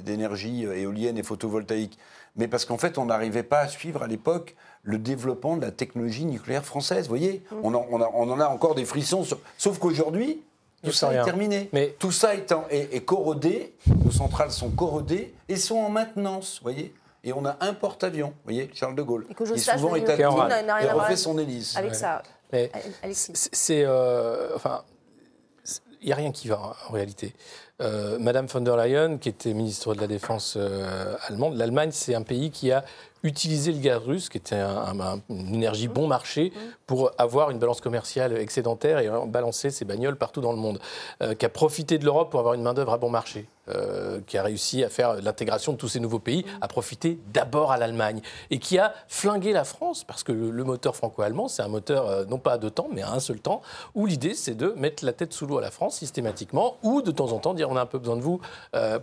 [0.03, 1.99] d'énergie éolienne et photovoltaïque,
[2.37, 5.71] mais parce qu'en fait, on n'arrivait pas à suivre à l'époque le développement de la
[5.71, 7.05] technologie nucléaire française.
[7.05, 7.57] Vous voyez, mm.
[7.63, 9.25] on, on, en a encore des frissons.
[9.59, 10.43] Sauf qu'aujourd'hui,
[10.83, 11.69] tout ça est terminé.
[11.73, 11.95] Mais...
[11.99, 16.95] Tout ça est, est, corrodé, nos centrales sont corrodées et sont en maintenance, vous voyez?
[17.25, 19.27] Et on a un porte-avions, vous voyez, Charles de Gaulle.
[19.31, 21.77] Et que je qui souvent est et refait son hélice.
[21.77, 22.23] Avec ça.
[23.13, 24.83] C'est, euh, enfin,
[26.01, 27.35] il n'y a rien qui va en réalité.
[27.81, 32.15] Euh, Madame von der Leyen, qui était ministre de la Défense euh, allemande, l'Allemagne, c'est
[32.15, 32.85] un pays qui a
[33.23, 36.53] utilisé le gaz russe, qui était une énergie bon marché,
[36.87, 40.79] pour avoir une balance commerciale excédentaire et balancer ses bagnoles partout dans le monde,
[41.23, 43.47] euh, qui a profité de l'Europe pour avoir une main-d'œuvre à bon marché.
[43.71, 47.73] Euh, qui a réussi à faire l'intégration de tous ces nouveaux pays, a profité d'abord
[47.73, 51.69] à l'Allemagne et qui a flingué la France parce que le, moteur franco-allemand, c'est un
[51.69, 53.61] moteur euh, non pas à deux temps, mais à un seul temps,
[53.95, 57.11] où l'idée c'est de mettre la tête sous l'eau à la France systématiquement ou de
[57.11, 58.41] temps en temps dire on a un peu besoin de vous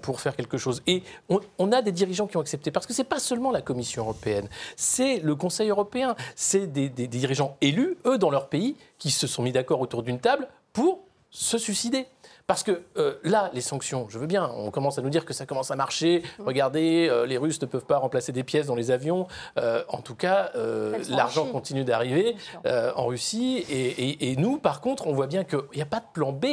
[0.02, 0.82] pour faire quelque chose.
[0.88, 4.04] Et on, a des dirigeants qui ont accepté parce que c'est pas seulement la Commission
[4.04, 9.28] européenne, c'est le Conseil européen, c'est des dirigeants élus, eux dans leur pays, qui se
[9.28, 12.08] sont mis d'accord autour d'une table pour se suicider.
[12.48, 15.34] Parce que euh, là, les sanctions, je veux bien, on commence à nous dire que
[15.34, 16.24] ça commence à marcher.
[16.40, 19.28] Regardez, euh, les Russes ne peuvent pas remplacer des pièces dans les avions.
[19.58, 20.52] Euh, en tout cas,
[21.10, 23.66] l'argent continue d'arriver en Russie.
[23.70, 26.46] Et, nous, par contre, on voit bien qu'il n'y a pas de plan B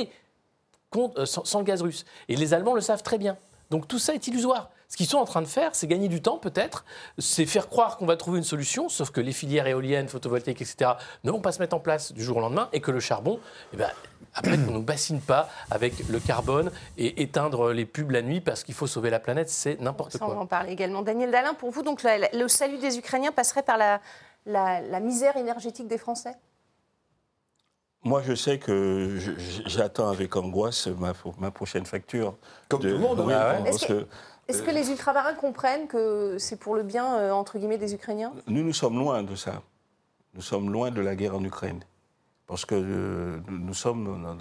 [1.25, 2.05] sans, sans le gaz russe.
[2.29, 3.37] Et les Allemands le savent très bien.
[3.75, 4.71] Donc tout ça est illusoire.
[4.87, 6.85] Ce qu'ils sont en train de faire, c'est gagner du temps peut-être,
[7.19, 10.93] c'est faire croire qu'on va trouver une solution, sauf que les filières éoliennes, photovoltaïques, etc.,
[11.25, 13.41] ne vont pas se mettre en place du jour au lendemain, et que le charbon,
[13.73, 13.91] eh ben,
[14.33, 18.41] après, on ne nous bassine pas avec le carbone et éteindre les pubs la nuit
[18.41, 20.37] parce qu'il faut sauver la planète, c'est n'importe quoi.
[20.37, 21.03] On en parle également.
[21.03, 24.01] Daniel Dalin, pour vous, donc, le salut des Ukrainiens passerait par la,
[24.47, 26.37] la, misère énergétique des Français?
[28.05, 29.19] Moi, je sais que
[29.67, 32.37] j'attends avec angoisse ma, ma, prochaine facture.
[32.69, 33.33] Comme tout le monde, oui.
[33.35, 33.59] Ah
[34.47, 38.33] est-ce que, les ultramarins comprennent que c'est pour le bien, euh, entre guillemets, des Ukrainiens?
[38.47, 39.63] Nous, nous sommes loin de ça.
[40.35, 41.81] Nous sommes loin de la guerre en Ukraine
[42.47, 44.37] parce que euh, nous, sommes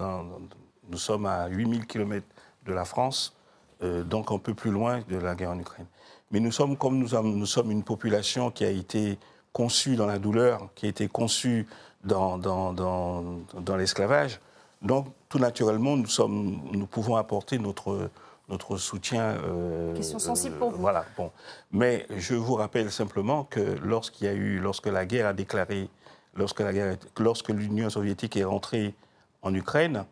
[0.89, 2.26] nous sommes à 8000 km
[2.65, 3.36] de la France,
[3.82, 5.88] euh, donc un peu plus loin de la guerre en Ukraine.
[6.32, 9.17] Mais nous sommes comme nous, nous sommes une population qui a été
[9.54, 11.67] conçue dans la douleur, qui a été conçue
[12.04, 14.39] dans, dans, dans, l'esclavage.
[14.82, 18.10] Donc, tout naturellement, nous, sommes, nous pouvons apporter notre,
[18.50, 19.38] notre soutien.
[19.46, 20.78] Euh, Question sensible pour vous.
[20.78, 21.06] Voilà.
[21.16, 21.32] Bon.
[21.72, 25.89] Mais je vous rappelle simplement que lorsqu'il y a eu, lorsque la guerre a déclaré
[26.36, 26.72] lorsque, la
[27.20, 28.94] lorsque l'Union soviétique est rentrée
[29.42, 30.06] en Ukraine,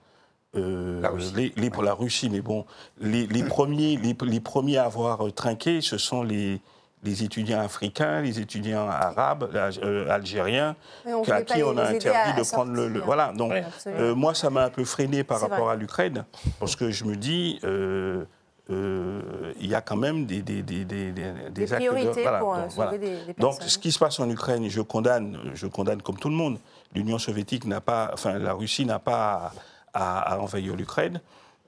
[0.56, 1.54] euh, la, Russie.
[1.56, 2.66] Les, pour la Russie, mais bon,
[3.00, 6.60] les, premiers, les, premiers à avoir trinqué, ce sont les,
[7.04, 10.76] les étudiants africains, les étudiants arabes, euh, algériens,
[11.30, 13.54] à qui on a interdit de prendre le, Voilà, donc
[13.88, 16.26] euh, moi, ça m'a un peu freiné par rapport à l'Ukraine,
[16.60, 18.24] parce que je me dis, euh,
[18.70, 21.66] il y a quand même des, des, des, des, des
[22.40, 22.80] pour donc.
[23.38, 26.58] Donc, ce qui se passe en Ukraine, je condamne, je condamne comme tout le monde.
[26.94, 29.52] L'Union soviétique n'a pas, enfin, la Russie n'a pas
[29.94, 31.20] à, à envahir l'Ukraine.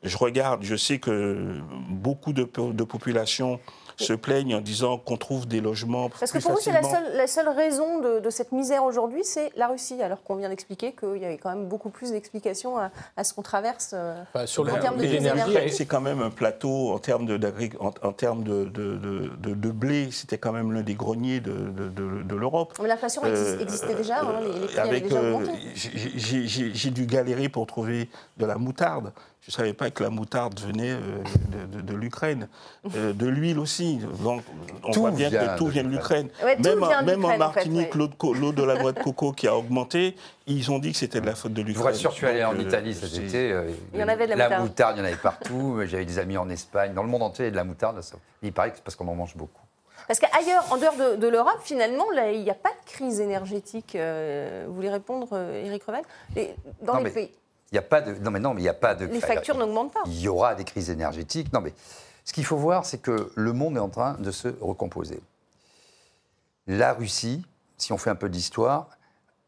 [0.04, 1.56] Je regarde, je sais que
[1.90, 3.60] beaucoup de, de populations
[3.98, 6.10] se plaignent en disant qu'on trouve des logements.
[6.10, 10.02] Parce que pour vous, c'est la seule, raison de, cette misère aujourd'hui, c'est la Russie,
[10.02, 13.42] alors qu'on vient d'expliquer qu'il y avait quand même beaucoup plus d'explications à, ce qu'on
[13.42, 15.72] traverse euh, sur en termes de l'énergie.
[15.72, 17.40] C'est quand même un plateau en termes de,
[17.80, 22.74] en, termes de, de, blé, c'était quand même l'un des greniers de, l'Europe.
[22.82, 27.68] Mais l'inflation euh, existait déjà, hein, les, prix avec, déjà euh, J'ai dû galérer pour
[27.68, 29.12] trouver de la moutarde.
[29.46, 31.22] Je ne savais pas que la moutarde venait euh,
[31.68, 32.48] de, l'Ukraine.
[32.96, 33.98] Euh, de l'huile aussi.
[34.24, 34.42] Donc,
[34.84, 36.30] on voit bien que tout vient de l'Ukraine.
[36.60, 40.16] même, en Martinique, l'eau de la noix de coco qui a augmenté,
[40.48, 41.76] ils ont dit que c'était de la faute de l'Ukraine.
[41.76, 43.54] Je vous rassure, je suis allé en euh, Italie cet été.
[43.94, 44.96] il y en avait de la, moutarde.
[44.96, 45.82] il y en avait partout.
[45.88, 46.94] J'avais des amis en Espagne.
[46.94, 48.00] Dans le monde entier, il y a de la moutarde.
[48.44, 49.60] Il paraît que c'est parce qu'on en mange beaucoup.
[50.08, 53.98] Parce qu'ailleurs, en dehors de, l'Europe, finalement, là, il n'y a pas de crise énergétique.
[53.98, 56.06] vous voulez répondre, Éric Revel?
[56.82, 57.32] Dans les pays
[57.74, 58.14] il n'y a pas de.
[58.20, 59.06] Non, mais non, mais il n'y a pas de.
[59.08, 60.04] Les factures n'augmentent pas.
[60.06, 61.52] Il y aura des crises énergétiques.
[61.52, 61.74] Non, mais
[62.24, 65.20] ce qu'il faut voir, c'est que le monde est en train de se recomposer.
[66.68, 67.44] La Russie,
[67.78, 68.90] si on fait un peu d'histoire,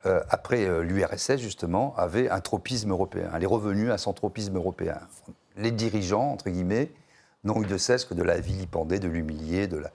[0.08, 3.30] euh, après euh, l'URSS, justement, avait un tropisme européen.
[3.36, 5.00] Elle est revenue à son tropisme européen.
[5.56, 6.92] Les dirigeants, entre guillemets,
[7.44, 9.92] n'ont eu de cesse que de la vilipender, de l'humilier, de la,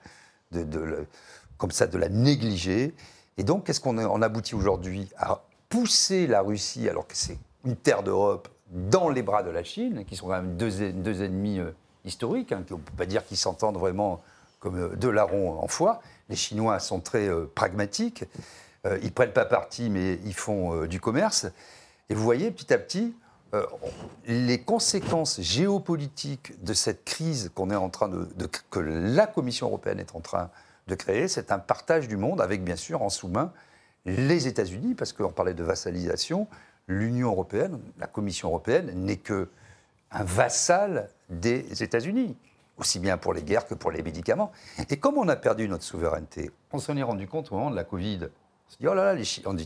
[0.53, 1.05] de,
[1.57, 2.95] comme ça, de la négliger.
[3.37, 7.75] Et donc, qu'est-ce qu'on en aboutit aujourd'hui À pousser la Russie, alors que c'est une
[7.75, 11.71] terre d'Europe dans les bras de la Chine, qui sont quand même deux, ennemis euh,
[12.05, 14.21] historiques, hein, on ne peut pas dire qu'ils s'entendent vraiment
[14.59, 16.01] comme euh, deux larrons en foie.
[16.29, 18.23] Les Chinois sont très euh, pragmatiques.
[18.85, 21.45] ils ne prennent pas parti, mais ils font du commerce.
[22.09, 23.13] Et vous voyez, petit à petit,
[24.25, 28.27] les conséquences géopolitiques de cette crise qu'on est en train de,
[28.71, 30.49] que la Commission européenne est en train
[30.87, 33.51] de créer, c'est un partage du monde avec bien sûr en sous-main
[34.05, 36.47] les États-Unis, parce qu'on parlait de vassalisation,
[36.87, 39.49] l'Union européenne, la Commission européenne n'est que
[40.11, 42.35] un vassal des États-Unis,
[42.77, 44.51] aussi bien pour les guerres que pour les médicaments.
[44.89, 47.75] Et comme on a perdu notre souveraineté, on s'en est rendu compte au moment de
[47.75, 48.19] la Covid.
[48.23, 49.65] On s'est dit, oh là là, les Chinois, on dit,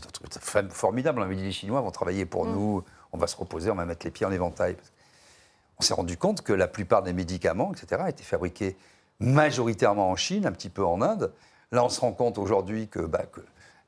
[0.70, 2.52] formidable, on avait dit, les Chinois vont travailler pour mm.
[2.52, 4.76] nous, on va se reposer, on va mettre les pieds en éventail.
[5.78, 8.76] On s'est rendu compte que la plupart des médicaments, etc., étaient fabriqués
[9.18, 11.32] majoritairement en Chine, un petit peu en Inde.
[11.72, 13.24] Là, on se rend compte aujourd'hui que, bah,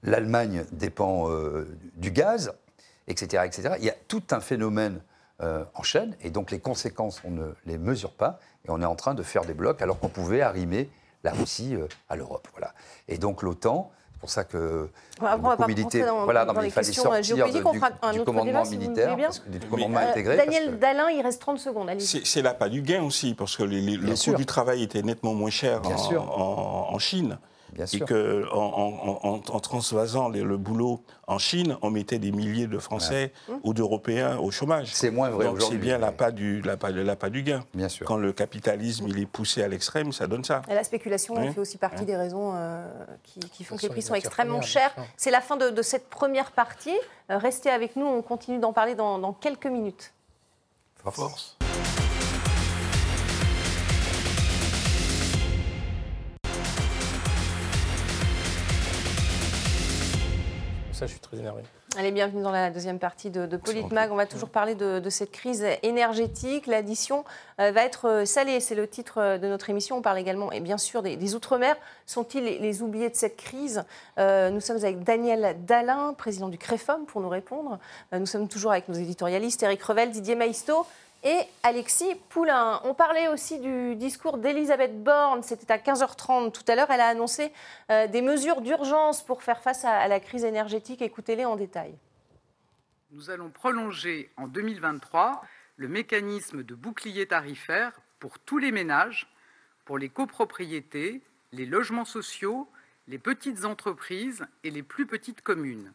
[0.03, 2.53] l'Allemagne dépend euh, du gaz,
[3.09, 3.75] etc., etc.
[3.79, 5.01] Il y a tout un phénomène
[5.41, 8.87] euh, en chaîne, et donc les conséquences, on ne les mesure pas, et on est
[8.87, 10.91] en train de faire des blocs alors qu'on pouvait arrimer
[11.25, 12.49] la Russie euh, à l'Europe.
[12.53, 12.75] Voilà.
[13.09, 14.91] Et donc l'OTAN, c'est pour ça que
[15.21, 19.61] beaucoup militaires, dans, voilà, dans il fallait sortir de, du, commandement militaire, parce que, du
[19.61, 20.37] commandement intégré.
[20.37, 21.89] Daniel Dalin, il reste 30 secondes.
[22.01, 25.35] C'est là pas du gain aussi, parce que les, le coût du travail était nettement
[25.35, 27.39] moins cher en, en Chine
[27.77, 33.33] et qu'en en, en, transvasant le boulot en Chine, on mettait des milliers de Français
[33.63, 34.91] ou d'Européens au chômage.
[34.93, 37.65] C'est moins vrai Donc c'est bien la pas du, la pas, la pas du gain.
[37.75, 38.07] Bien sûr.
[38.07, 40.63] Quand le capitalisme il est poussé à l'extrême, ça donne ça.
[40.69, 42.87] Et la spéculation elle fait aussi partie des raisons euh,
[43.23, 44.95] qui, font que les prix sont extrêmement chers.
[45.17, 46.97] C'est la fin de, cette première partie.
[47.31, 50.13] Euh, restez avec nous, on continue d'en parler dans, dans quelques minutes.
[51.11, 51.57] Force.
[60.99, 61.63] Ça, je suis très énervé.
[61.97, 64.11] Allez, bienvenue dans la deuxième partie de, de Politmag.
[64.11, 66.67] On va toujours parler de, cette crise énergétique.
[66.67, 67.25] L'addition
[67.61, 69.97] euh, va être euh, salée, c'est le titre euh, de notre émission.
[69.97, 71.77] On parle également, et bien sûr, des, Outre-mer.
[72.05, 73.85] Sont-ils les, oubliés de cette crise?
[74.19, 77.79] Nous sommes avec Daniel Dalin, président du CREFOM, pour nous répondre.
[78.13, 80.87] nous sommes toujours avec nos éditorialistes, Eric Revel, Didier Maisto
[81.25, 82.81] et Alexis Poulain.
[82.85, 86.91] On parlait aussi du discours d'Elisabeth Borne, c'était à 15h30 tout à l'heure.
[86.91, 87.53] Elle a annoncé
[87.91, 91.03] euh, des mesures d'urgence pour faire face à, la crise énergétique.
[91.03, 91.95] Écoutez-les en détail.
[93.11, 95.43] Nous allons prolonger en 2023
[95.77, 99.29] le mécanisme de bouclier tarifaire pour tous les ménages,
[99.85, 102.69] pour les copropriétés, les logements sociaux,
[103.07, 105.93] les petites entreprises et les plus petites communes.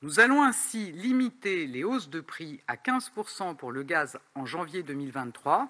[0.00, 4.84] Nous allons ainsi limiter les hausses de prix à 15% pour le gaz en janvier
[4.84, 5.66] 2023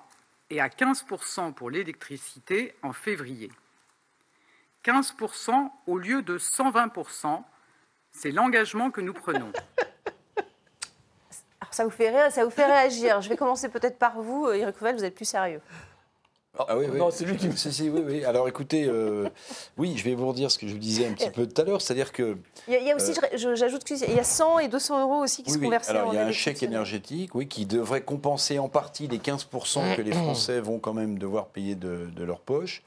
[0.51, 3.51] et à 15% pour l'électricité en février.
[4.85, 7.43] 15% au lieu de 120%,
[8.11, 9.51] c'est l'engagement que nous prenons.
[11.71, 13.23] ça vous, fait réagir.
[13.23, 15.62] Je vais commencer peut-être par vous, Eric Rouvel, vous êtes plus sérieux.
[16.66, 16.99] Ah oui, oui.
[16.99, 17.57] Non, c'est lui qui me.
[17.57, 18.25] Si, oui, oui.
[18.25, 19.29] Alors écoutez, euh,
[19.77, 21.64] oui, je vais vous redire ce que je vous disais un petit peu tout à
[21.64, 22.37] l'heure, c'est-à-dire que.
[22.66, 25.51] Il y a, aussi, euh, j'ajoute qu'il y a 100 et 200 euros aussi qui
[25.51, 25.71] sont oui.
[25.71, 25.90] versés.
[25.90, 29.97] Alors il y a un chèque énergétique, oui, qui devrait compenser en partie les 15%
[29.97, 32.83] que les Français vont quand même devoir payer de, leur poche.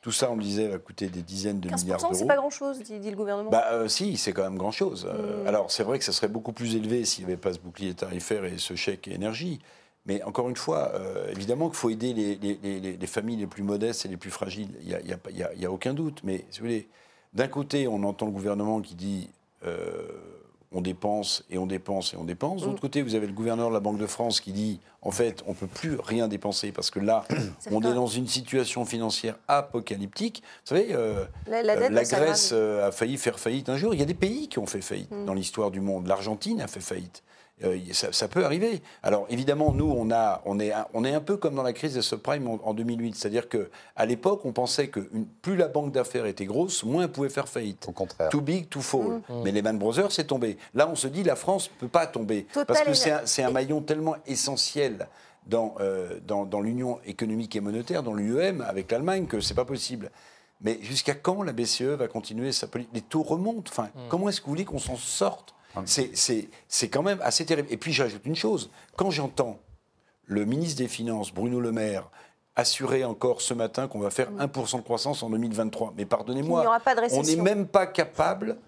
[0.00, 2.14] Tout ça, on le disait, va coûter des dizaines de milliards d'euros.
[2.14, 3.50] c'est pas grand-chose, dit, le gouvernement.
[3.50, 5.06] Bah, euh, si, c'est quand même grand-chose.
[5.06, 5.46] Hmm.
[5.46, 7.94] Alors, c'est vrai que ça serait beaucoup plus élevé s'il n'y avait pas ce bouclier
[7.94, 9.60] tarifaire et ce chèque énergie.
[10.06, 14.08] Mais encore une fois, euh, évidemment qu'il faut aider les, familles les plus modestes et
[14.08, 16.20] les plus fragiles, il n'y a, a, aucun doute.
[16.24, 16.88] Mais si vous voulez,
[17.34, 19.30] d'un côté, on entend le gouvernement qui dit
[19.64, 20.08] euh,
[20.74, 22.62] on dépense et on dépense et on dépense.
[22.62, 22.80] De l'autre mm.
[22.80, 25.50] côté, vous avez le gouverneur de la Banque de France qui dit en fait, on
[25.50, 27.24] ne peut plus rien dépenser parce que là,
[27.70, 30.42] on est dans une situation financière apocalyptique.
[30.64, 33.94] Vous savez, euh, la, Grèce a failli faire faillite un jour.
[33.94, 35.26] Il y a des pays qui ont fait faillite mm.
[35.26, 36.08] dans l'histoire du monde.
[36.08, 37.22] L'Argentine a fait faillite.
[37.64, 38.82] Euh, ça, peut arriver.
[39.02, 41.94] Alors évidemment, nous, on, a, on, est, on est un peu comme dans la crise
[41.94, 43.14] des subprimes en, 2008.
[43.14, 45.00] C'est-à-dire qu'à l'époque, on pensait que
[45.42, 47.86] plus la banque d'affaires était grosse, moins elle pouvait faire faillite.
[47.88, 48.28] Au contraire.
[48.30, 49.22] Too big, too fall.
[49.28, 49.42] Mmh.
[49.44, 50.58] Mais Lehman Brothers, c'est tombé.
[50.74, 52.46] Là, on se dit, la France ne peut pas tomber.
[52.66, 55.08] parce que c'est un, maillon tellement essentiel
[55.46, 59.64] dans, euh, dans, dans l'Union économique et monétaire, dans l'UEM, avec l'Allemagne, que c'est pas
[59.64, 60.10] possible.
[60.62, 63.70] Mais jusqu'à quand la BCE va continuer sa politique Les taux remontent.
[63.70, 64.00] Enfin, mmh.
[64.08, 65.54] Comment est-ce que vous voulez qu'on s'en sorte
[65.84, 67.68] c'est quand même assez terrible.
[67.70, 69.58] Et puis j'ajoute une chose, quand j'entends
[70.24, 72.10] le ministre des Finances, Bruno Le Maire,
[72.56, 76.80] assurer encore ce matin qu'on va faire 1% de croissance en 2023, mais pardonnez-moi,
[77.12, 78.58] on n'est même pas capable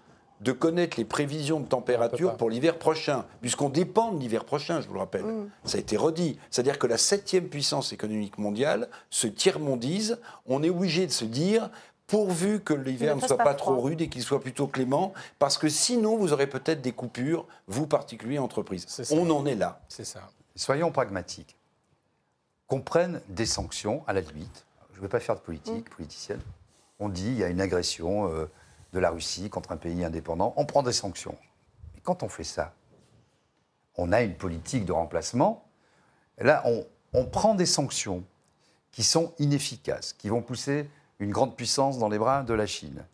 [0.41, 4.87] de connaître les prévisions de température pour l'hiver prochain, puisqu'on dépend de l'hiver prochain, je
[4.87, 5.23] vous le rappelle.
[5.23, 5.49] Mm.
[5.63, 6.37] Ça a été redit.
[6.49, 10.19] C'est-à-dire que la septième puissance économique mondiale se tiers-mondise.
[10.45, 11.69] On est obligé de se dire,
[12.07, 15.69] pourvu que l'hiver ne soit pas, trop rude et qu'il soit plutôt clément, parce que
[15.69, 18.85] sinon vous aurez peut-être des coupures, vous particuliers entreprises.
[19.11, 19.81] On en est là.
[19.87, 20.29] C'est ça.
[20.55, 21.57] Soyons pragmatiques.
[22.67, 24.65] Qu'on prenne des sanctions, à la limite.
[24.93, 25.95] Je ne vais pas faire de politique, mm.
[25.95, 26.41] politicienne.
[26.99, 28.49] On dit il y a une agression euh,
[28.93, 31.37] de la Russie contre un pays indépendant, on prend des sanctions.
[31.97, 32.73] Et quand on fait ça,
[33.97, 35.65] on a une politique de remplacement.
[36.37, 38.23] Là, on, on prend des sanctions
[38.91, 43.05] qui sont inefficaces, qui vont pousser une grande puissance dans les bras de la Chine,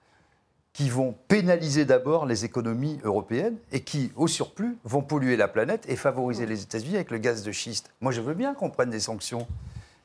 [0.74, 5.86] qui vont pénaliser d'abord les économies européennes et qui, au surplus, vont polluer la planète
[5.90, 7.92] et favoriser les États-Unis avec le gaz de schiste.
[8.00, 9.48] Moi, je veux bien qu'on prenne des sanctions,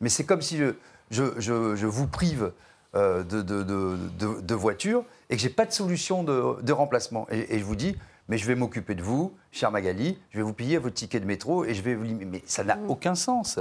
[0.00, 0.58] mais c'est comme si
[1.10, 2.52] je, vous prive
[2.94, 7.26] euh, de, de, voitures et que je n'ai pas de solution de, remplacement.
[7.30, 7.96] et je vous dis,
[8.28, 11.24] mais je vais m'occuper de vous, cher Magali, je vais vous payer votre ticket de
[11.24, 12.04] métro et je vais vous...
[12.04, 12.90] Mais ça n'a mm.
[12.90, 13.58] aucun sens.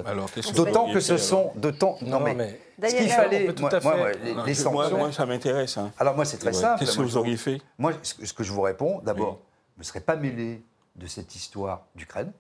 [0.55, 1.51] D'autant que ce sont...
[1.55, 1.97] D'autant...
[2.01, 3.53] Non, mais, ce qu'il fallait...
[3.59, 4.11] Moi,
[4.45, 4.97] les, sanctions...
[4.97, 5.77] Moi, ça m'intéresse.
[5.77, 5.91] Hein.
[5.99, 6.79] Alors moi, c'est très simple.
[6.79, 7.61] Qu'est-ce que vous auriez fait?
[7.77, 9.39] Moi, ce que je vous réponds, d'abord,
[9.75, 10.63] je ne serais pas mêlé
[10.95, 12.31] de cette histoire d'Ukraine.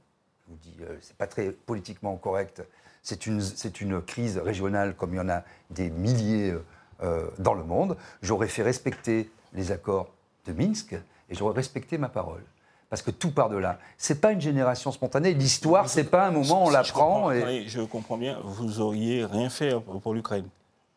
[0.47, 2.63] Je vous dis, euh, c'est pas très politiquement correct.
[3.03, 6.55] C'est une, c'est une crise régionale comme il y en a des milliers
[7.03, 7.97] euh, dans le monde.
[8.21, 10.09] J'aurais fait respecter les accords
[10.45, 10.95] de Minsk
[11.29, 12.43] et j'aurais respecté ma parole.
[12.89, 13.79] Parce que tout part de là.
[13.97, 15.33] C'est pas une génération spontanée.
[15.33, 17.31] L'histoire, c'est pas un moment où on l'apprend.
[17.31, 17.65] Et...
[17.67, 18.39] Je comprends bien.
[18.43, 20.47] Vous auriez rien fait pour l'Ukraine.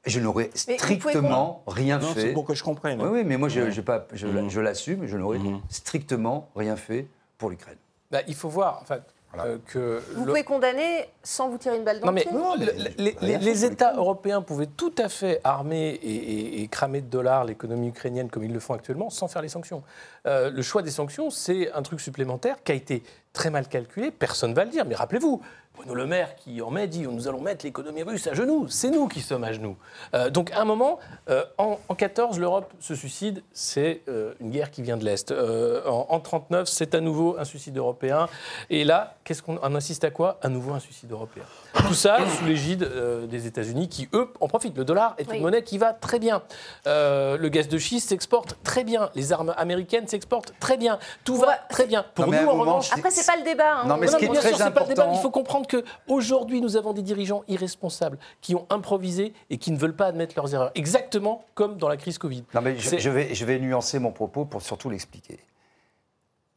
[0.07, 2.21] Je n'aurais strictement rien fait.
[2.21, 3.01] C'est pour que je comprenne.
[3.03, 4.61] Oui, oui mais moi, je, pas, je, mhm.
[4.61, 5.07] l'assume.
[5.07, 5.61] Je n'aurais mhm.
[5.69, 7.79] strictement rien fait pour l'Ukraine.
[8.11, 8.81] Bah, il faut voir.
[8.83, 9.03] En fait,
[9.37, 13.39] euh, que vous pouvez condamner sans vous tirer une balle dans le pied Non, mais
[13.39, 18.45] les, États européens pouvaient tout à fait armer et, cramer de dollars l'économie ukrainienne comme
[18.45, 19.83] ils le font actuellement sans faire les sanctions.
[20.27, 23.03] Euh, le choix des sanctions, c'est un truc supplémentaire qui a été
[23.35, 25.43] très mal calculé, personne ne va le dire, mais rappelez-vous,
[25.79, 28.91] Bruno Le Maire qui en mai dit nous allons mettre l'économie russe à genoux, c'est
[28.91, 29.77] nous qui sommes à genoux.
[30.13, 30.99] Euh, donc à un moment,
[31.31, 35.33] euh, en, en, 14, l'Europe se suicide, c'est euh, une guerre qui vient de l'Est.
[35.33, 38.29] en, en 39, c'est à nouveau un suicide européen.
[38.71, 40.39] Et là, qu'est-ce qu'on insiste à quoi?
[40.43, 41.45] À nouveau un suicide européen.
[41.87, 42.89] Tout ça sous l'égide
[43.31, 44.77] des États-Unis qui, eux, en profitent.
[44.77, 46.43] Le dollar est une monnaie qui va très bien.
[46.87, 49.11] le gaz de schiste s'exporte très bien.
[49.15, 50.99] Les armes américaines s'exportent très bien.
[51.25, 52.05] Tout va très bien.
[52.15, 52.91] Pour nous, en revanche...
[52.93, 53.83] Après, c'est pas le débat.
[53.83, 53.87] Hein.
[53.87, 55.13] Non, mais ce qui est très important...
[55.13, 59.79] il faut comprendre qu'aujourd'hui, nous avons des dirigeants irresponsables qui ont improvisé et qui ne
[59.79, 60.73] veulent pas admettre leurs erreurs.
[60.75, 62.45] Exactement comme dans la crise Covid.
[62.55, 65.39] Non, mais je, vais, je vais nuancer mon propos pour surtout l'expliquer.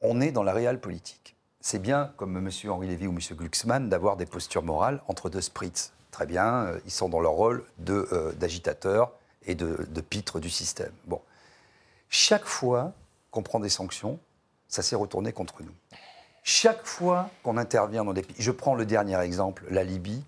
[0.02, 1.36] On est dans la réelle politique.
[1.60, 2.50] C'est bien, comme M.
[2.70, 3.20] Henri Lévy ou M.
[3.38, 5.94] Glucksmann, d'avoir des postures morales entre deux spritz.
[6.10, 9.12] Très bien, euh, ils sont dans leur rôle euh, d'agitateurs
[9.46, 10.92] et de, de pitres du système.
[11.06, 11.22] Bon.
[12.10, 12.94] Chaque fois
[13.30, 14.20] qu'on prend des sanctions,
[14.68, 15.72] ça s'est retourné contre nous.
[16.44, 20.24] Chaque fois qu'on intervient dans des pays, je prends le dernier exemple, la Libye,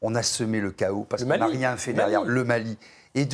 [0.00, 2.78] on a semé le chaos parce qu'on n'a rien fait derrière le Mali.
[3.14, 3.26] Et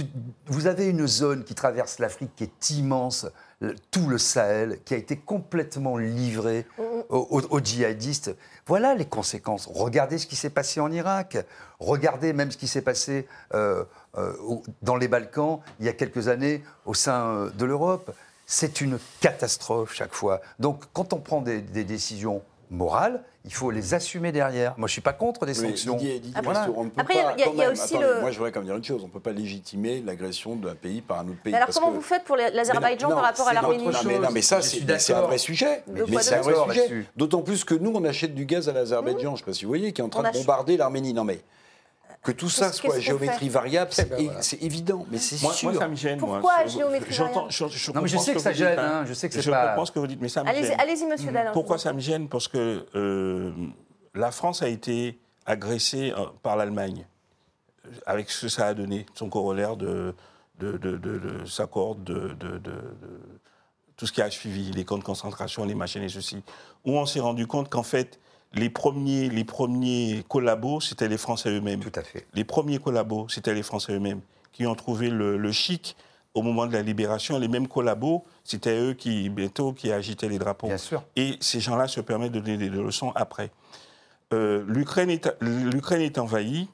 [0.46, 3.26] vous avez une zone qui traverse l'Afrique qui est immense,
[3.90, 7.02] tout le Sahel, qui a été complètement livré mm, mm.
[7.10, 8.34] aux, djihadistes.
[8.66, 9.68] Voilà les conséquences.
[9.72, 11.36] Regardez ce qui s'est passé en Irak.
[11.80, 13.84] Regardez même ce qui s'est passé euh,
[14.16, 14.32] euh,
[14.82, 18.14] dans les Balkans il y a quelques années au sein euh, de l'Europe
[18.46, 20.40] c'est une catastrophe chaque fois.
[20.58, 24.74] Donc quand on prend des, décisions morales, il faut les assumer derrière.
[24.78, 25.98] Moi, je ne suis pas contre des sanctions.
[26.34, 28.20] Après, il y, a aussi le...
[28.20, 29.02] Moi, je voudrais quand même dire une chose.
[29.02, 31.54] On ne peut pas légitimer l'agression d'un pays par un autre pays.
[31.54, 35.22] alors, comment vous faites pour l'Azerbaïdjan par rapport à l'Arménie non, mais, ça, c'est un
[35.22, 35.84] vrai sujet.
[35.86, 37.06] Mais c'est un vrai sujet.
[37.16, 39.64] D'autant plus que nous, on achète du gaz à l'Azerbaïdjan, je ne sais pas si
[39.64, 41.12] vous voyez, qui est en train de bombarder l'Arménie.
[41.12, 41.40] Non, mais
[42.24, 45.70] que tout ça soit géométrie variable, eh ben c'est évident, mais c'est sûr.
[45.70, 46.18] Moi, ça me gêne.
[46.18, 47.48] Pourquoi géométrie variable
[47.94, 48.78] Non, mais je sais que, ça gêne.
[48.78, 49.64] Hein, je sais que c'est pas.
[49.64, 50.74] Je comprends ce que vous dites, mais ça me gêne.
[50.78, 51.52] Allez-y, monsieur Dallin.
[51.52, 52.28] Pourquoi ça me gêne?
[52.28, 53.52] Parce que euh,
[54.14, 57.06] la France a été agressée euh, par l'Allemagne,
[58.06, 60.14] avec ce que ça a donné, son corollaire de,
[60.58, 62.34] de, de, de, de sa corde, de,
[63.96, 66.42] tout ce qui a suivi, les camps de concentration, les machines et ceci,
[66.86, 68.18] où on s'est rendu compte qu'en fait,
[68.54, 71.80] les premiers, les premiers collabos, c'était les Français eux-mêmes.
[71.80, 72.26] Tout à fait.
[72.34, 74.20] Les premiers collabos, c'était les Français eux-mêmes
[74.52, 75.96] qui ont trouvé le, chic
[76.32, 77.38] au moment de la libération.
[77.38, 80.68] Les mêmes collabos, c'était eux qui, bientôt, qui agitaient les drapeaux.
[80.68, 81.02] Bien sûr.
[81.16, 83.50] Et ces gens-là se permettent de donner des leçons après.
[84.32, 85.26] Euh, L'Ukraine est,
[85.90, 86.68] est envahie.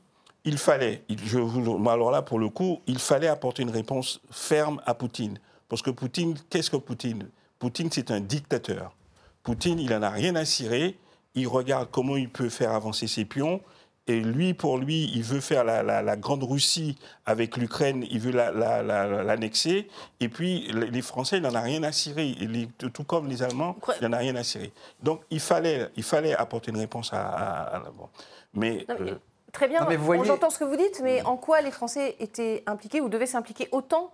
[0.45, 4.81] Il fallait, je vous, alors là, pour le coup, il fallait apporter une réponse ferme
[4.87, 5.39] à Poutine.
[5.69, 7.29] Parce que Poutine, qu'est-ce que Poutine?
[7.59, 8.95] Poutine, c'est un dictateur.
[9.43, 10.99] Poutine, il n'en a rien à cirer
[11.35, 13.61] il regarde comment il peut faire avancer ses pions.
[14.07, 19.89] Et lui, pour lui, il veut faire la, grande Russie avec l'Ukraine, il veut l'annexer.
[20.19, 22.35] et puis, les Français, il n'en a rien à cirer.
[22.79, 24.73] tout comme les Allemands, il n'en a rien à cirer.
[25.03, 27.83] Donc, il fallait, il fallait apporter une réponse à...
[28.53, 29.15] mais, euh,
[29.53, 29.87] Très bien,
[30.25, 33.69] j'entends ce que vous dites, mais en quoi les Français étaient impliqués ou devaient s'impliquer
[33.73, 34.13] autant?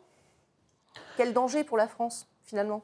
[1.16, 2.82] Quel danger pour la France, finalement?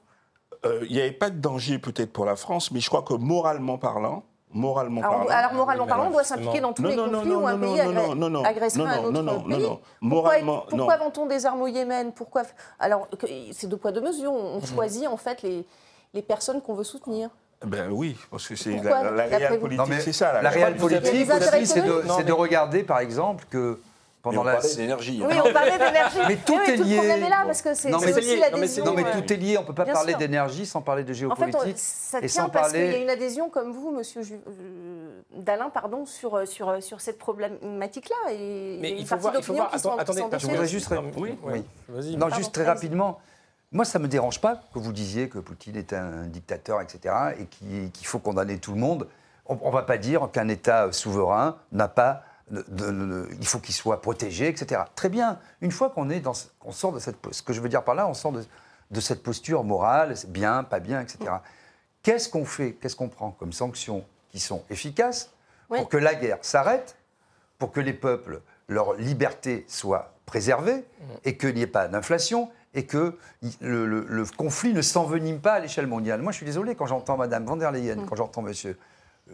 [0.65, 3.15] Euh, il n'y avait pas de danger peut-être pour la France, mais je crois que
[3.15, 4.25] moralement parlant,
[4.55, 5.31] moralement alors, parlant.
[5.31, 9.05] Alors, moralement parlant, on doit s'impliquer dans tous les conflits où un pays agresserait un
[9.05, 9.63] autre non, pays.
[9.63, 12.13] Non, moralement, pourquoi, vend-on des armes au Yémen?
[12.13, 12.43] Pourquoi
[12.79, 13.09] Alors,
[13.53, 14.33] c'est deux poids deux mesures.
[14.33, 14.67] On mhm.
[14.67, 15.67] choisit en fait les,
[16.15, 17.31] les personnes qu'on veut soutenir.
[17.65, 20.33] Ben oui, parce que c'est la, la, réelle politique, c'est ça.
[20.33, 23.79] La, la réelle politique aussi, c'est de, de, regarder, par exemple, que
[24.23, 25.23] pendant la d'énergie.
[25.27, 26.19] Oui, on parlait d'énergie.
[26.29, 26.97] mais tout est lié.
[26.99, 28.85] Tout est là parce que c'est aussi l'adhésion.
[28.85, 29.59] Non, mais tout est lié.
[29.59, 31.57] On ne peut pas parler d'énergie sans parler de géopolitique.
[31.57, 35.71] En fait, ça tient parce qu'il y a une adhésion comme vous, Monsieur euh, Dalin,
[35.71, 38.17] pardon, sur euh, sur sur cette problématique-là.
[38.29, 39.35] mais il faut voir.
[39.37, 39.71] Il faut voir.
[39.99, 40.95] Attendez, je voudrais juste.
[41.17, 42.17] Oui, oui.
[42.17, 43.19] Non, juste très rapidement.
[43.73, 47.15] Moi, ça ne me dérange pas que vous disiez que Poutine est un dictateur, etc.,
[47.41, 49.09] et qu'il faut condamner tout le monde.
[49.47, 52.23] On ne va pas dire qu'un État souverain n'a pas
[52.53, 54.83] il faut qu'il soit protégé, etc.
[54.95, 55.39] Très bien.
[55.61, 56.33] Une fois qu'on est dans,
[56.65, 59.23] on sort de cette, ce que je veux dire par là, on sort de, cette
[59.23, 61.19] posture morale, c'est bien, pas bien, etc.
[62.03, 65.31] Qu'est-ce qu'on fait, qu'est-ce qu'on prend comme sanctions qui sont efficaces
[65.69, 66.97] pour que la guerre s'arrête,
[67.59, 71.05] pour que les peuples, leur liberté soit préservée mmh.
[71.25, 73.19] et qu'il n'y ait pas d'inflation et que
[73.61, 76.21] le, le conflit ne s'envenime pas à l'échelle mondiale?
[76.23, 78.07] Moi, je suis désolé quand j'entends Madame van der Leyen, mmh.
[78.07, 78.79] quand j'entends Monsieur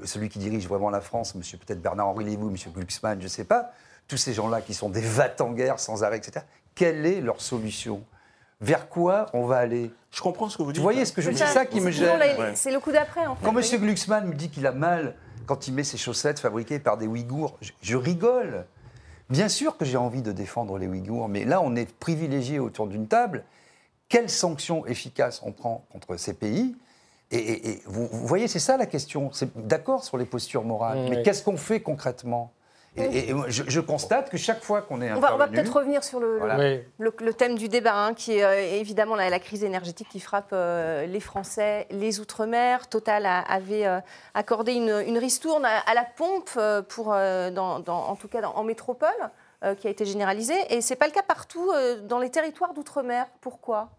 [0.04, 3.44] celui qui dirige vraiment la France, monsieur peut-être Bernard-Henri Lévy, monsieur Glucksmann, je ne sais
[3.44, 3.72] pas,
[4.06, 7.40] tous ces gens-là qui sont des vats en guerre sans arrêt, etc., quelle est leur
[7.40, 8.04] solution?
[8.60, 9.90] Vers quoi on va aller?
[10.10, 10.78] Je comprends ce que vous dites.
[10.78, 11.38] Vous voyez ce que je dis?
[11.38, 12.20] C'est ça qui me gêne.
[12.54, 13.44] C'est le coup d'après, en fait.
[13.44, 13.80] Quand M.
[13.80, 15.14] Glucksmann me dit qu'il a mal
[15.46, 18.66] quand il met ses chaussettes fabriquées par des Ouïghours, je, rigole.
[19.30, 22.86] Bien sûr que j'ai envie de défendre les Ouïghours, mais là, on est privilégiés autour
[22.86, 23.44] d'une table.
[24.08, 26.76] Quelles sanctions efficaces on prend contre ces pays?
[27.30, 29.30] Et, vous, voyez, c'est ça la question.
[29.32, 32.52] C'est d'accord sur les postures morales, mais qu'est-ce qu'on fait concrètement?
[32.96, 36.20] Et, je, constate que chaque fois qu'on est on va, on va peut-être revenir sur
[36.20, 36.40] le,
[36.98, 41.06] le, thème du débat, hein, qui est euh, évidemment la, crise énergétique qui frappe euh,
[41.06, 42.88] les Français, les Outre-mer.
[42.88, 44.00] Total avait euh,
[44.34, 46.58] accordé une, une, ristourne à, la pompe,
[46.88, 49.08] pour, dans, en tout cas en métropole,
[49.78, 50.58] qui a été généralisée.
[50.70, 51.70] Et ce n'est pas le cas partout
[52.04, 53.26] dans les territoires d'Outre-mer.
[53.40, 53.90] Pourquoi?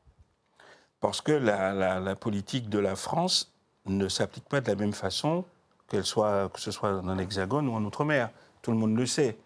[1.02, 3.54] Parce que la, politique de la France
[3.86, 5.46] ne s'applique pas de la même façon
[5.88, 8.30] qu'elle soit, que ce soit dans l'Hexagone ou en Outre-mer.
[8.62, 9.38] Tout le monde le sait.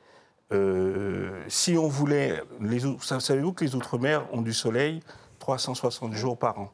[0.51, 2.43] Euh, si on voulait.
[3.01, 5.01] Savez-vous que les Outre-mer ont du soleil
[5.39, 6.71] 360 jours par an?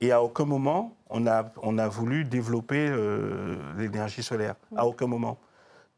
[0.00, 4.54] Et à aucun moment, on a, on a voulu développer euh, l'énergie solaire.
[4.74, 5.38] À aucun moment.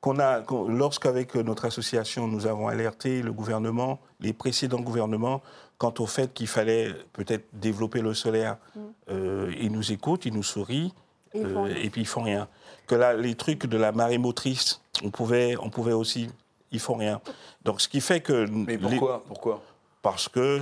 [0.01, 5.43] Qu'on a, lorsqu'avec notre association, nous avons alerté le gouvernement, les précédents gouvernements,
[5.83, 8.81] quant au fait qu'il fallait peut-être développer le solaire, mm.
[9.11, 10.95] euh, ils nous écoutent, ils nous sourient,
[11.35, 12.47] euh, et puis ils font rien.
[12.87, 16.29] Que là, les trucs de la marée motrice, on pouvait, on pouvait aussi,
[16.71, 17.21] ils font rien.
[17.65, 18.47] Donc ce qui fait que...
[18.49, 19.61] Mais pourquoi, pourquoi?
[20.03, 20.61] Parce que.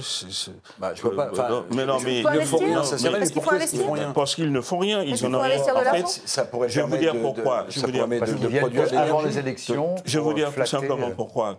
[0.79, 1.31] Bah, je peux pas.
[1.35, 2.83] Euh, mais non, mais ils ne font rien.
[2.83, 4.13] Ça parce qu'ils font investir.
[4.13, 5.03] Parce qu'ils ne font rien.
[5.03, 5.59] Ils en ont rien.
[5.59, 6.69] En fait, ça pourrait.
[6.69, 7.65] Je vais vous dire pourquoi.
[7.71, 9.95] Je vais vous dire avant les élections.
[10.05, 11.59] Je vais vous dire tout simplement pourquoi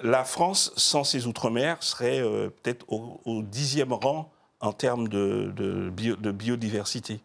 [0.00, 4.30] la France, sans ses outre-mer, serait euh, peut-être au, dixième rang
[4.60, 5.90] en termes de,
[6.32, 7.20] biodiversité,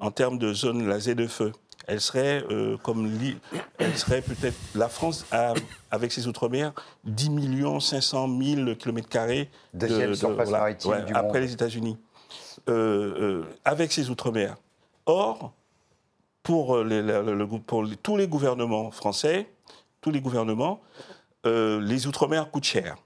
[0.00, 1.52] en termes de zone, la ZFE.
[1.86, 3.10] Elle serait euh, comme
[3.78, 5.26] elle serait peut-être la France
[5.90, 6.72] avec ses outre-mer
[7.04, 11.98] 10 millions 500 000 kilomètres carrés de, surface maritime du après les États-Unis
[12.70, 14.56] euh, avec ses outre-mer.
[15.04, 15.52] Or,
[16.42, 16.82] pour,
[17.66, 19.46] pour tous les gouvernements français,
[20.00, 20.80] tous les gouvernements,
[21.46, 22.96] euh, les Outre-mer coûtent cher.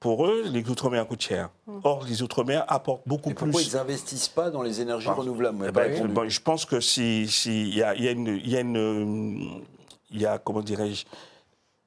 [0.00, 1.50] Pour eux, les Outre-mer coûtent cher.
[1.66, 1.80] Hmm.
[1.84, 3.50] Or, les Outre-mer apportent beaucoup plus.
[3.50, 7.70] Pourquoi ils n'investissent pas dans les énergies renouvelables eh ben, Je pense que s'il si,
[7.70, 9.62] y, a, y, a une.
[10.10, 11.04] Y a, comment dirais-je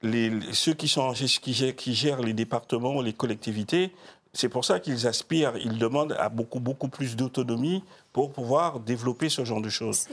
[0.06, 3.92] les, ceux qui, sont, qui, qui gèrent les départements, les collectivités,
[4.34, 9.30] c'est pour ça qu'ils aspirent, ils demandent à beaucoup, beaucoup plus d'autonomie pour pouvoir développer
[9.30, 10.08] ce genre de choses.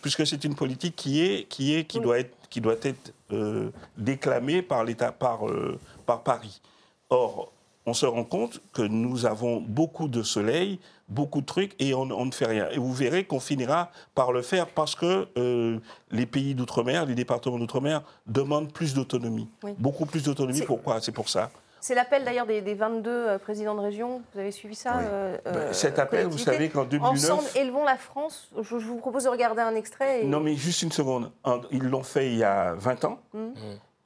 [0.00, 3.70] Puisque c'est une politique qui, est, qui, est, qui, doit être, qui doit être euh,
[3.96, 6.60] déclamée par, l'État, par, euh, par Paris.
[7.08, 7.52] Or,
[7.86, 10.78] on se rend compte que nous avons beaucoup de soleil,
[11.08, 12.68] beaucoup de trucs, et on, ne fait rien.
[12.70, 15.78] Et vous verrez qu'on finira par le faire parce que euh,
[16.10, 19.48] les pays d'outre-mer, les départements d'outre-mer demandent plus d'autonomie.
[19.78, 20.62] Beaucoup plus d'autonomie.
[20.62, 21.00] Pourquoi?
[21.00, 21.50] C'est pour ça.
[21.80, 24.22] C'est l'appel d'ailleurs des, 22 euh, présidents de région.
[24.32, 27.12] Vous avez suivi ça euh, bah, euh, Cet appel, vous savez qu'en 2009...
[27.12, 28.50] Ensemble, élevons la France.
[28.60, 30.24] Je, vous propose de regarder un extrait.
[30.24, 31.32] Non, mais juste une seconde.
[31.70, 33.18] Ils l'ont fait il y a 20 ans.
[33.32, 33.38] Mmh.
[33.38, 33.54] Mmh.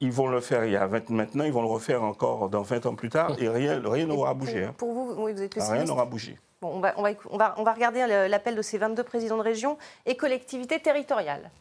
[0.01, 1.43] Ils vont le faire il y a 20 maintenant.
[1.43, 3.35] Ils vont le refaire encore dans 20 ans plus tard.
[3.39, 4.65] Et rien n'aura bougé.
[4.65, 4.73] Hein.
[4.77, 6.37] Pour, vous, oui, vous êtes pessimiste Rien n'aura bougé.
[6.61, 9.37] Bon, on, va, on, va, on, va, on va regarder l'appel de ces 22 présidents
[9.37, 11.51] de région et collectivités territoriales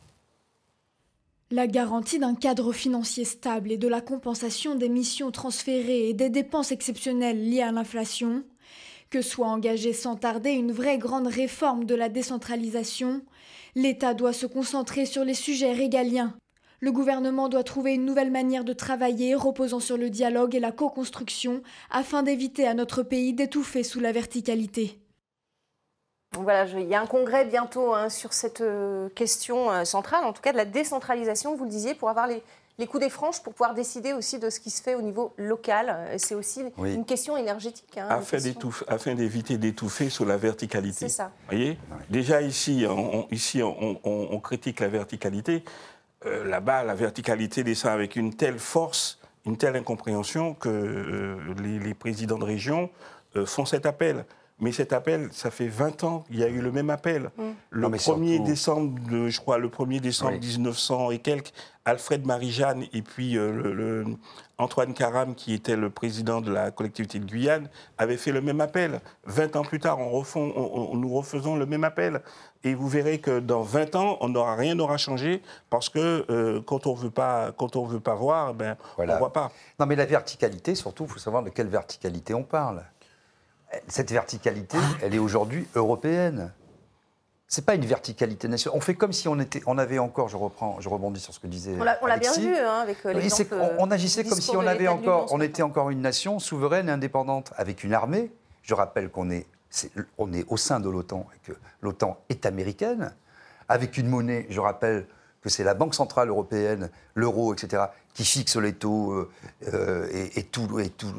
[1.51, 6.31] la garantie d'un cadre financier stable et de la compensation des missions transférées et des
[6.31, 8.45] dépenses exceptionnelles liées à l'inflation,
[9.11, 13.23] que soit engagée sans tarder une vraie grande réforme de la décentralisation.
[13.75, 16.35] L'État doit se concentrer sur les sujets régaliens.
[16.81, 20.73] Le gouvernement doit trouver une nouvelle manière de travailler reposant sur le dialogue et la
[20.73, 25.04] co-construction afin d'éviter à notre pays d'étouffer sous la verticalité.
[26.39, 30.33] Voilà, il y a un congrès bientôt hein, sur cette euh, question euh, centrale, en
[30.33, 32.43] tout cas de la décentralisation, vous le disiez, pour avoir les,
[32.79, 35.33] les coups des franches pour pouvoir décider aussi de ce qui se fait au niveau
[35.37, 35.97] local.
[36.19, 37.97] C'est aussi une question énergétique.
[37.97, 38.09] Hein,
[38.89, 41.09] afin d'éviter d'étouffer sur la verticalité.
[41.09, 41.31] C'est ça.
[41.49, 41.79] voyez?
[42.11, 45.65] Déjà ici, on, ici on, critique la verticalité.
[46.27, 52.39] Euh, là-bas, la verticalité descend avec une telle force, une telle incompréhension que les, présidents
[52.39, 52.91] de région
[53.45, 54.25] font cet appel.
[54.61, 57.31] Mais cet appel, ça fait 20 ans, il y a eu le même appel.
[57.37, 57.43] Mm.
[57.71, 61.53] Le 1er décembre, je crois, le 1er décembre 1900 et quelques,
[61.85, 64.05] Alfred Marie-Jeanne et puis euh, le,
[64.57, 68.61] Antoine Caram, qui était le président de la collectivité de Guyane, avaient fait le même
[68.61, 69.01] appel.
[69.25, 72.23] 20 ans plus tard, on refond, nous refaisons le même appel.
[72.63, 76.63] Et vous verrez que dans 20 ans, on n'aura rien n'aura changé parce que euh,
[76.65, 79.51] quand on veut pas, quand on veut pas voir, ben on voit pas.
[79.79, 82.85] Non, mais la verticalité, surtout, il faut savoir de quelle verticalité on parle
[83.89, 86.53] cette verticalité, elle est aujourd'hui européenne.
[87.47, 88.77] C'est pas une verticalité nationale.
[88.77, 90.29] On fait comme si on était, on avait encore.
[90.29, 91.77] Je reprends, je rebondis sur ce que disait.
[91.79, 93.31] On l'a bien vu hein, avec les.
[93.53, 96.93] On, on, agissait comme si on avait encore, on était encore une nation souveraine et
[96.93, 98.33] indépendante avec une armée.
[98.63, 99.47] Je rappelle qu'on est,
[100.19, 103.15] on est au sein de l'OTAN et que l'OTAN est américaine,
[103.69, 104.47] avec une monnaie.
[104.49, 105.07] Je rappelle
[105.43, 107.85] que c'est la Banque centrale européenne, l'euro, etc.,
[108.15, 109.31] qui fixe les taux euh,
[109.75, 110.67] euh, et, et tous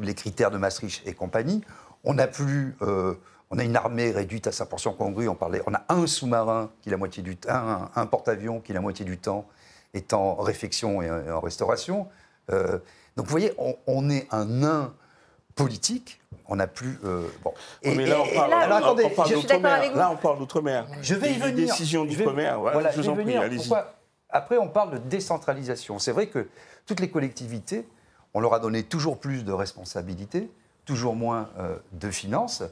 [0.02, 1.62] les critères de Maastricht et compagnie.
[2.06, 2.74] On a plus.
[2.82, 3.14] Euh,
[3.50, 5.28] on a une armée réduite à sa portion congrue.
[5.28, 8.80] On, parlait, on a un sous-marin qui la moitié du temps, un, porte-avions qui la
[8.80, 9.46] moitié du temps
[9.94, 12.08] est en réfection et en, restauration.
[12.50, 12.78] Euh,
[13.16, 13.52] donc vous voyez,
[13.86, 14.94] on, est un nain
[15.54, 16.20] politique.
[16.48, 16.98] On n'a plus.
[17.04, 17.52] Euh, bon.
[17.82, 19.96] Et, mais là, on parle, là, on parle d'outre-mer.
[19.96, 20.86] Là, on parle d'outre-mer.
[21.02, 21.66] Je vais y venir.
[21.68, 22.60] Décision d'outre-mer.
[22.60, 23.70] Voilà, je vous en prie, allez-y.
[24.28, 25.98] Après, on parle de décentralisation.
[25.98, 26.48] C'est vrai que
[26.84, 27.86] toutes les collectivités,
[28.34, 30.50] on leur a donné toujours plus de responsabilités
[30.86, 32.62] toujours moins euh, de finances.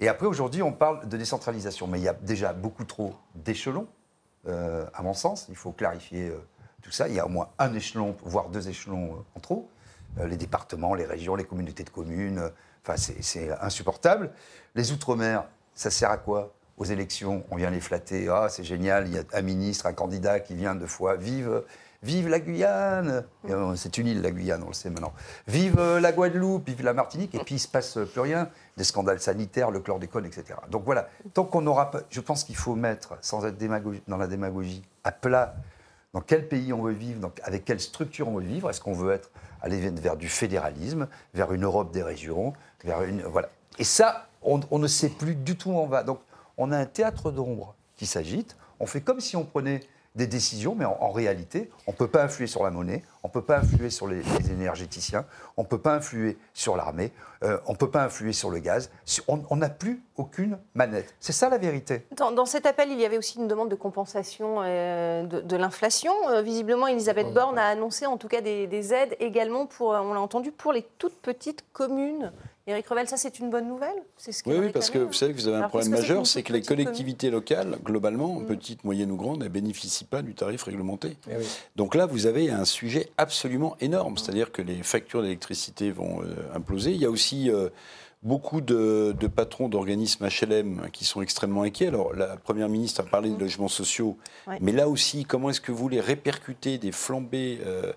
[0.00, 1.86] Et après, aujourd'hui, on parle de décentralisation.
[1.86, 3.88] Mais il y a déjà beaucoup trop d'échelons,
[4.48, 5.46] euh, à mon sens.
[5.50, 6.38] Il faut clarifier euh,
[6.80, 7.08] tout ça.
[7.08, 9.68] Il y a au moins un échelon, voire deux échelons en trop.
[10.24, 12.50] les départements, les régions, les communautés de communes.
[12.82, 14.30] Enfin, c'est insupportable.
[14.74, 15.44] Les Outre-mer,
[15.74, 16.54] ça sert à quoi?
[16.78, 18.28] Aux élections, on vient les flatter.
[18.28, 21.16] Ah, c'est génial, il y a un ministre, un candidat qui vient deux fois.
[21.16, 21.62] Vive
[22.02, 25.12] Vive la Guyane euh, C'est une île, la Guyane, on le sait maintenant.
[25.46, 28.48] Vive euh, la Guadeloupe, vive la Martinique, et puis il ne se passe plus rien.
[28.76, 30.58] Des scandales sanitaires, le chlordécone, etc.
[30.70, 32.00] Donc voilà, tant qu'on n'aura pas.
[32.10, 33.58] Je pense qu'il faut mettre, sans être
[34.06, 35.56] dans la démagogie, à plat
[36.12, 38.70] dans quel pays on veut vivre, donc avec quelle structure on veut vivre.
[38.70, 39.30] Est-ce qu'on veut être,
[39.60, 43.22] aller vers du fédéralisme, vers une Europe des régions, vers une.
[43.22, 43.50] Voilà.
[43.78, 46.02] Et ça, on ne sait plus du tout où on va.
[46.02, 46.20] Donc
[46.56, 48.56] on a un théâtre d'ombre qui s'agite.
[48.80, 49.80] On fait comme si on prenait
[50.16, 53.32] des décisions, mais en, réalité, on ne peut pas influer sur la monnaie, on ne
[53.32, 57.12] peut pas influer sur les, énergéticiens, on ne peut pas influer sur l'armée,
[57.44, 58.90] euh, on ne peut pas influer sur le gaz.
[59.28, 61.14] On n'a plus aucune manette.
[61.20, 62.06] C'est ça la vérité.
[62.16, 66.14] Dans, cet appel, il y avait aussi une demande de compensation euh, de, l'inflation.
[66.30, 70.14] Euh, visiblement, Elisabeth Borne a annoncé en tout cas des, des aides également, pour, on
[70.14, 72.32] l'a entendu, pour les toutes petites communes
[72.68, 73.94] Éric Revel, ça c'est une bonne nouvelle?
[74.16, 76.52] Ce Oui, oui parce que vous savez que vous avez un problème majeur, c'est que
[76.52, 78.46] les collectivités locales, globalement, mm.
[78.46, 81.16] petites, moyennes ou grandes, ne bénéficient pas du tarif réglementé.
[81.30, 81.34] Eh
[81.76, 86.56] Donc là, vous avez un sujet absolument énorme, c'est-à-dire que les factures d'électricité vont euh,
[86.56, 86.90] imploser.
[86.90, 87.68] Il y a aussi euh,
[88.24, 91.86] beaucoup de, patrons d'organismes HLM qui sont extrêmement inquiets.
[91.86, 93.40] Alors, la Première ministre a parlé de mm.
[93.40, 94.16] logements sociaux,
[94.60, 97.92] mais là aussi, comment est-ce que vous les répercutez des flambées euh,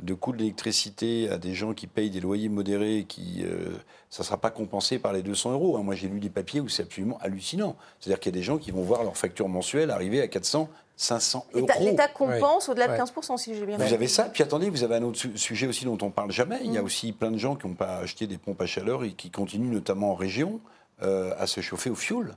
[0.00, 3.70] de coûts de l'électricité à des gens qui payent des loyers modérés et qui euh,
[4.10, 5.76] ça ne sera pas compensé par les 200 euros.
[5.76, 5.82] Hein.
[5.82, 7.76] Moi, j'ai lu des papiers où c'est absolument hallucinant.
[8.00, 10.68] C'est-à-dire qu'il y a des gens qui vont voir leur facture mensuelle arriver à 400,
[10.96, 11.66] 500 euros.
[11.80, 13.88] L'État compense au-delà de 15%, si j'ai bien compris.
[13.88, 14.24] Vous avez ça?
[14.24, 16.60] Puis attendez, vous avez un autre sujet aussi dont on ne parle jamais.
[16.64, 16.84] Il y a mm.
[16.84, 19.72] aussi plein de gens qui n'ont pas acheté des pompes à chaleur et qui continuent,
[19.72, 20.60] notamment en région,
[21.02, 22.34] euh, à se chauffer au fioul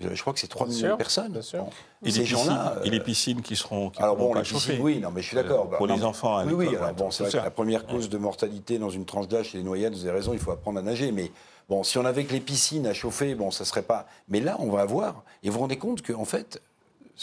[0.00, 1.32] je crois que c'est 3 millions de personnes.
[1.32, 1.66] Bien sûr.
[2.04, 5.10] Et, les gens-là, et les piscines qui seront qui alors bon, la piscine, oui, non,
[5.10, 5.68] mais je suis d'accord.
[5.70, 6.76] pour les enfants, à oui, oui.
[6.76, 9.94] Alors bon, c'est la première cause de mortalité dans une tranche d'âge, c'est les noyades.
[9.94, 11.10] Vous avez raison, il faut apprendre à nager.
[11.12, 11.32] Mais
[11.68, 14.06] bon, si on avait que les piscines à chauffer, bon, ça serait pas.
[14.28, 15.24] Mais là, on va avoir.
[15.42, 16.62] Et vous vous rendez compte qu'en fait,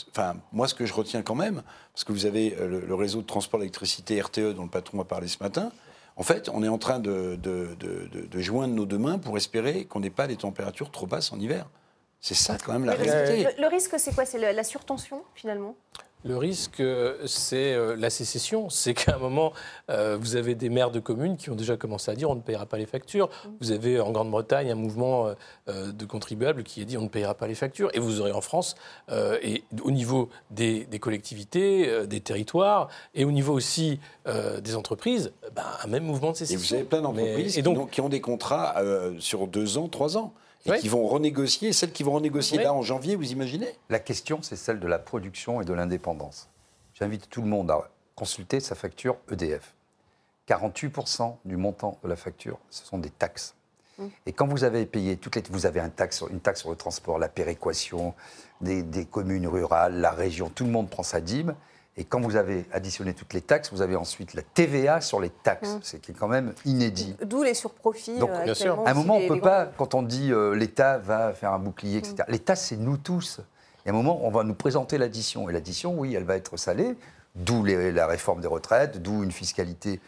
[0.09, 1.63] enfin, moi, ce que je retiens quand même,
[1.93, 5.05] parce que vous avez euh, le, réseau de transport d'électricité RTE dont le patron a
[5.05, 5.71] parlé ce matin.
[6.17, 9.35] En fait, on est en train de, de, de, de joindre nos deux mains pour
[9.35, 11.67] espérer qu'on n'ait pas des températures trop basses en hiver.
[12.25, 13.47] C'est ça quand même la réalité.
[13.61, 14.25] Le, risque, c'est quoi?
[14.25, 15.75] C'est la, surtension finalement?
[16.23, 18.67] Le risque, euh, c'est euh, la sécession.
[18.71, 19.53] C'est qu'à un moment,
[19.91, 22.41] euh, vous avez des maires de communes qui ont déjà commencé à dire on ne
[22.41, 23.29] payera pas les factures.
[23.61, 25.35] Vous avez en Grande-Bretagne un mouvement
[25.67, 27.91] de contribuables qui a dit on ne payera pas les factures.
[27.93, 28.73] Et vous aurez en France,
[29.11, 35.87] et au niveau des, collectivités, des territoires, et au niveau aussi des entreprises, ben, un
[35.87, 36.57] même mouvement de sécession.
[36.59, 37.61] Et vous avez plein d'entreprises
[37.91, 38.81] qui, ont des contrats
[39.19, 40.33] sur deux ans, trois ans
[40.65, 43.67] et qui vont renégocier, celles qui vont renégocier là en janvier, vous imaginez?
[43.89, 46.49] La question, c'est celle de la production et de l'indépendance.
[46.93, 49.75] J'invite tout le monde à consulter sa facture EDF.
[50.47, 53.55] 48% du montant de la facture, ce sont des taxes.
[53.97, 54.05] Mmh.
[54.25, 56.75] Et quand vous avez payé toutes les, vous avez un taxe, une taxe sur le
[56.75, 58.13] transport, la péréquation
[58.61, 61.55] des, des communes rurales, la région, tout le monde prend sa dîme.
[61.97, 65.29] Et quand vous avez additionné toutes les taxes, vous avez ensuite la TVA sur les
[65.29, 65.79] taxes, mmh.
[65.81, 67.15] ce qui est quand même inédit.
[67.23, 68.17] D'où les surprofits.
[68.17, 71.31] Donc, euh, À un moment, on ne peut pas, quand on dit euh, l'État va
[71.31, 72.15] faire un bouclier, etc.
[72.19, 72.31] Mmh.
[72.31, 73.39] L'État, c'est nous tous.
[73.85, 75.49] Et à un moment, on va nous présenter l'addition.
[75.49, 76.97] Et l'addition, oui, elle va être salée,
[77.35, 80.01] d'où la réforme des retraites, d'où une fiscalité.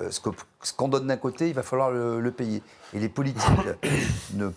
[0.00, 2.62] Euh, ce qu'on donne d'un côté, il va falloir le, le payer.
[2.94, 3.42] Et les politiques
[4.34, 4.48] ne,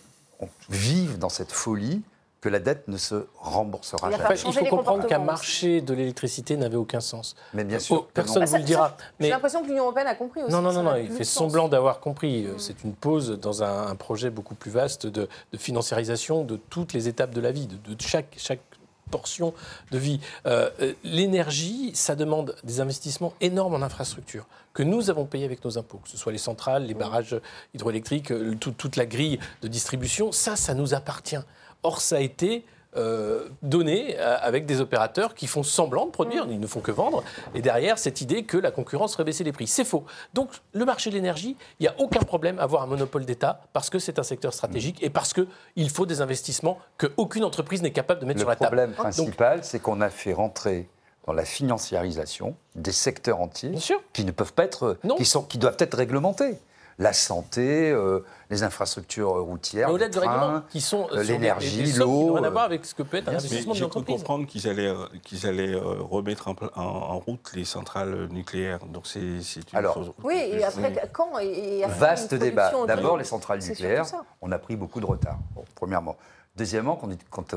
[0.69, 2.03] vivent dans cette folie
[2.45, 4.35] que la dette ne se remboursera jamais.
[4.45, 7.35] il faut comprendre qu'un marché de l'électricité n'avait aucun sens.
[7.55, 7.95] Mais bien sûr.
[8.01, 8.95] Oh, personne ne vous le dira.
[9.19, 10.51] J'ai l'impression que l'Union européenne a compris aussi.
[10.51, 12.43] Non, non, non, non il fait semblant d'avoir compris.
[12.43, 12.59] Mm.
[12.59, 15.27] C'est une pause dans un, projet beaucoup plus vaste de,
[15.57, 18.61] financiarisation de toutes les étapes de la vie, de, chaque, chaque
[19.09, 19.55] portion
[19.89, 20.19] de vie.
[20.45, 25.65] Euh, euh, l'énergie, ça demande des investissements énormes en infrastructure que nous avons payés avec
[25.65, 26.99] nos impôts, que ce soit les centrales, les mm.
[26.99, 27.41] barrages
[27.73, 30.31] hydroélectriques, euh, toute la grille de distribution.
[30.31, 31.41] Ça, ça nous appartient.
[31.85, 32.65] Or, ça a été
[32.97, 36.51] euh, donné euh, avec des opérateurs qui font semblant de produire, mm.
[36.51, 37.23] ils ne font que vendre,
[37.53, 39.67] et derrière cette idée que la concurrence ferait baisser les prix.
[39.67, 40.05] C'est faux.
[40.33, 43.59] Donc le marché de l'énergie, il n'y a aucun problème à avoir un monopole d'État
[43.73, 47.91] parce que c'est un secteur stratégique et parce qu'il faut des investissements qu'aucune entreprise n'est
[47.91, 48.77] capable de mettre sur la table.
[48.77, 50.89] Le problème principal, c'est qu'on a fait rentrer
[51.27, 53.73] dans la financiarisation des secteurs entiers
[54.13, 56.57] qui ne peuvent pas être, qui, sont, qui doivent être réglementés
[56.97, 62.33] la santé, euh, les infrastructures routières, au-delà de règlements qui sont euh, l'énergie, l'eau.
[62.33, 64.15] Rien à voir avec ce que peut être un investissement de l'entreprise.
[64.15, 68.85] comprendre qu'ils allaient, euh, qu'ils allaient remettre en, route les centrales nucléaires.
[68.85, 69.41] Donc c'est, une
[69.73, 72.71] Alors, Oui, et après, quand et Vaste débat.
[72.87, 74.05] D'abord, les centrales nucléaires,
[74.41, 75.37] on a pris beaucoup de retard,
[75.75, 76.15] premièrement.
[76.55, 77.55] Deuxièmement, quand, quand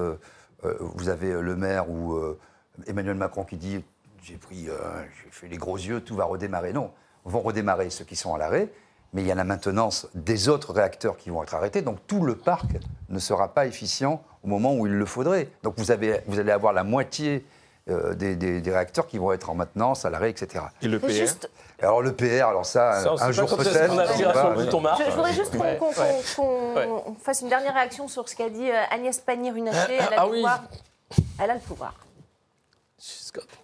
[0.62, 2.18] vous avez le maire ou
[2.88, 3.84] Emmanuel Macron qui dit
[4.20, 6.72] j'ai pris, j'ai fait les gros yeux, tout va redémarrer.
[6.72, 6.90] Non,
[7.24, 8.68] vont redémarrer ceux qui sont à l'arrêt
[9.12, 12.24] mais il y a la maintenance des autres réacteurs qui vont être arrêtés, donc tout
[12.24, 12.66] le parc
[13.08, 15.48] ne sera pas efficient au moment où il le faudrait.
[15.62, 17.44] Donc vous, avez, vous allez avoir la moitié
[17.88, 20.66] euh, des, réacteurs qui vont être en maintenance, à l'arrêt, etc.
[20.82, 21.08] Et le PR
[21.80, 23.94] Alors le PR, alors ça, un jour peut-être.
[24.18, 25.56] Je, voudrais juste
[26.36, 29.94] qu'on fasse une dernière réaction sur ce qu'a dit euh, Agnès Pannier-Runacher.
[29.94, 30.64] Elle, ah
[31.40, 31.94] elle a le pouvoir.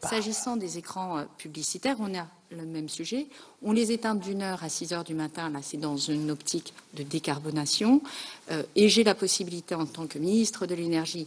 [0.02, 3.26] S'agissant des écrans euh, publicitaires, on a le même sujet.
[3.62, 6.72] On les éteint d'une heure à 6 heures du matin, là c'est dans une optique
[6.94, 8.02] de décarbonation.
[8.50, 11.26] Euh, et j'ai la possibilité en tant que ministre de l'énergie,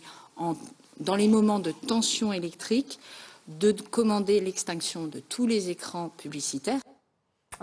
[1.00, 3.00] dans les moments de tension électrique,
[3.48, 6.82] de commander l'extinction de tous les écrans publicitaires.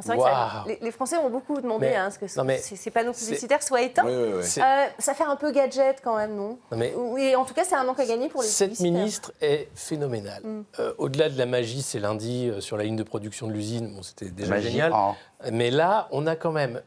[0.00, 0.18] C'est vrai
[0.78, 4.06] que les, Français ont beaucoup demandé à hein, ce que ces panneaux publicitaires soient éteints.
[4.06, 6.58] Euh, ça fait un peu gadget quand même, non,
[6.96, 10.42] Oui, en tout cas, c'est un manque à gagner pour les Cette ministre est phénoménale.
[10.42, 10.62] Mm.
[10.80, 13.94] Euh, au-delà de la magie, c'est lundi euh, sur la ligne de production de l'usine.
[13.94, 14.92] Bon, c'était déjà génial.
[14.92, 15.14] Hein.
[15.52, 16.80] Mais là, on a quand même,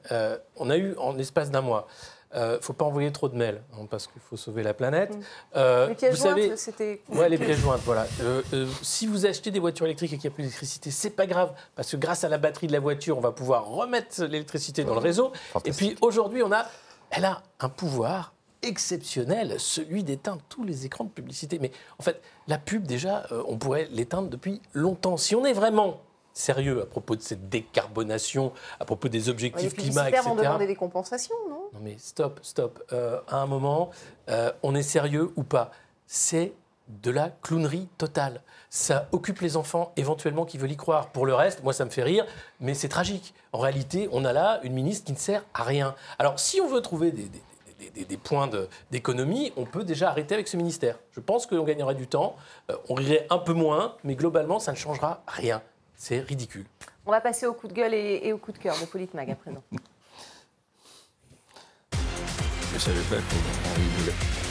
[0.56, 1.88] on a eu en l'espace d'un mois
[2.34, 5.16] ne euh, faut pas envoyer trop de mails hein, parce qu'il faut sauver la planète.
[5.16, 5.22] Mm.
[5.56, 7.02] Euh, les pièces vous jointes, c'était.
[7.10, 8.06] Ouais, les pièces jointes, voilà.
[8.22, 8.42] Euh,
[8.82, 11.54] si vous achetez des voitures électriques et qu'il n'y a plus d'électricité, c'est pas grave
[11.76, 14.94] parce que grâce à la batterie de la voiture, on va pouvoir remettre l'électricité dans
[14.94, 15.32] le réseau.
[15.66, 16.66] Et puis aujourd'hui, on a,
[17.12, 21.60] elle a un pouvoir exceptionnel, celui d'éteindre tous les écrans de publicité.
[21.60, 25.16] Mais en fait, la pub, déjà, on pourrait l'éteindre depuis longtemps.
[25.16, 26.02] Si on est vraiment
[26.38, 30.24] sérieux à propos de cette décarbonation, à propos des objectifs climat, etc.
[30.26, 31.70] vont demander des compensations, non?
[31.74, 32.84] Non mais stop, stop.
[32.94, 33.90] Euh, à un moment,
[34.30, 35.72] euh, on est sérieux ou pas?
[36.06, 36.54] C'est
[36.88, 38.42] de la clownerie totale.
[38.70, 41.10] Ça occupe les enfants éventuellement qui veulent y croire.
[41.10, 42.26] Pour le reste, moi ça me fait rire,
[42.60, 43.34] mais c'est tragique.
[43.52, 45.96] En réalité, on a là une ministre qui ne sert à rien.
[46.20, 47.30] Alors si on veut trouver des,
[48.06, 48.50] des, points
[48.92, 50.98] d'économie, on peut déjà arrêter avec ce ministère.
[51.12, 52.36] Je pense qu'on gagnerait du temps,
[52.72, 55.62] euh, on rirait un peu moins, mais globalement, ça ne changera rien.
[55.98, 56.66] C'est ridicule.
[57.06, 59.36] On va passer au coup de gueule et, au coup de cœur de Politmag à
[59.36, 59.64] présent.
[61.92, 64.47] Je savais pas qu'on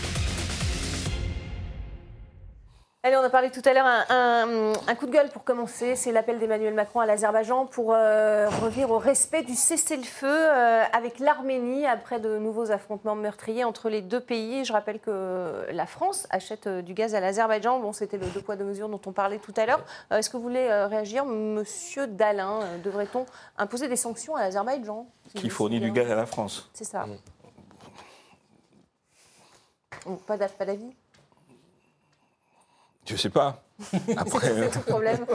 [3.06, 6.40] Allez, on a parlé tout à l'heure, un, coup de gueule pour commencer, c'est l'appel
[6.40, 12.18] d'Emmanuel Macron à l'Azerbaïdjan pour euh, revenir au respect du cessez-le-feu euh, avec l'Arménie après
[12.18, 14.64] de nouveaux affrontements meurtriers entre les deux pays.
[14.64, 17.78] Je rappelle que la France achète euh, du gaz à l'Azerbaïdjan.
[17.78, 19.84] Bon, c'était le deux poids deux mesures dont on parlait tout à l'heure.
[20.10, 23.24] Est-ce que vous voulez réagir, Monsieur Dalin Devrait-on
[23.56, 26.68] imposer des sanctions à l'Azerbaïdjan Qui fournit du gaz à la France.
[26.74, 27.06] C'est ça.
[30.26, 30.92] Pas d'avis?
[33.06, 33.62] Je ne sais pas.
[34.16, 35.26] Après, c'est tout problème.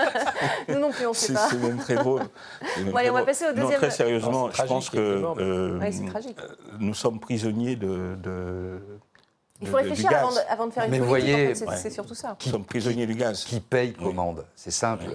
[0.68, 1.48] Nous non plus, on ne sait pas.
[1.50, 2.20] C'est même très beau.
[2.84, 3.70] Bon, allez, on va passer au deuxième.
[3.70, 4.98] Non, très sérieusement, je pense que
[5.38, 5.80] euh,
[6.78, 8.80] nous sommes prisonniers de, de
[9.60, 12.36] il faut réfléchir avant de, avant de, faire une Mais politique, voyez, c'est surtout ça.
[12.38, 13.44] Qui, nous sommes prisonniers du gaz.
[13.44, 14.44] Qui paye commande.
[14.54, 15.06] C'est simple.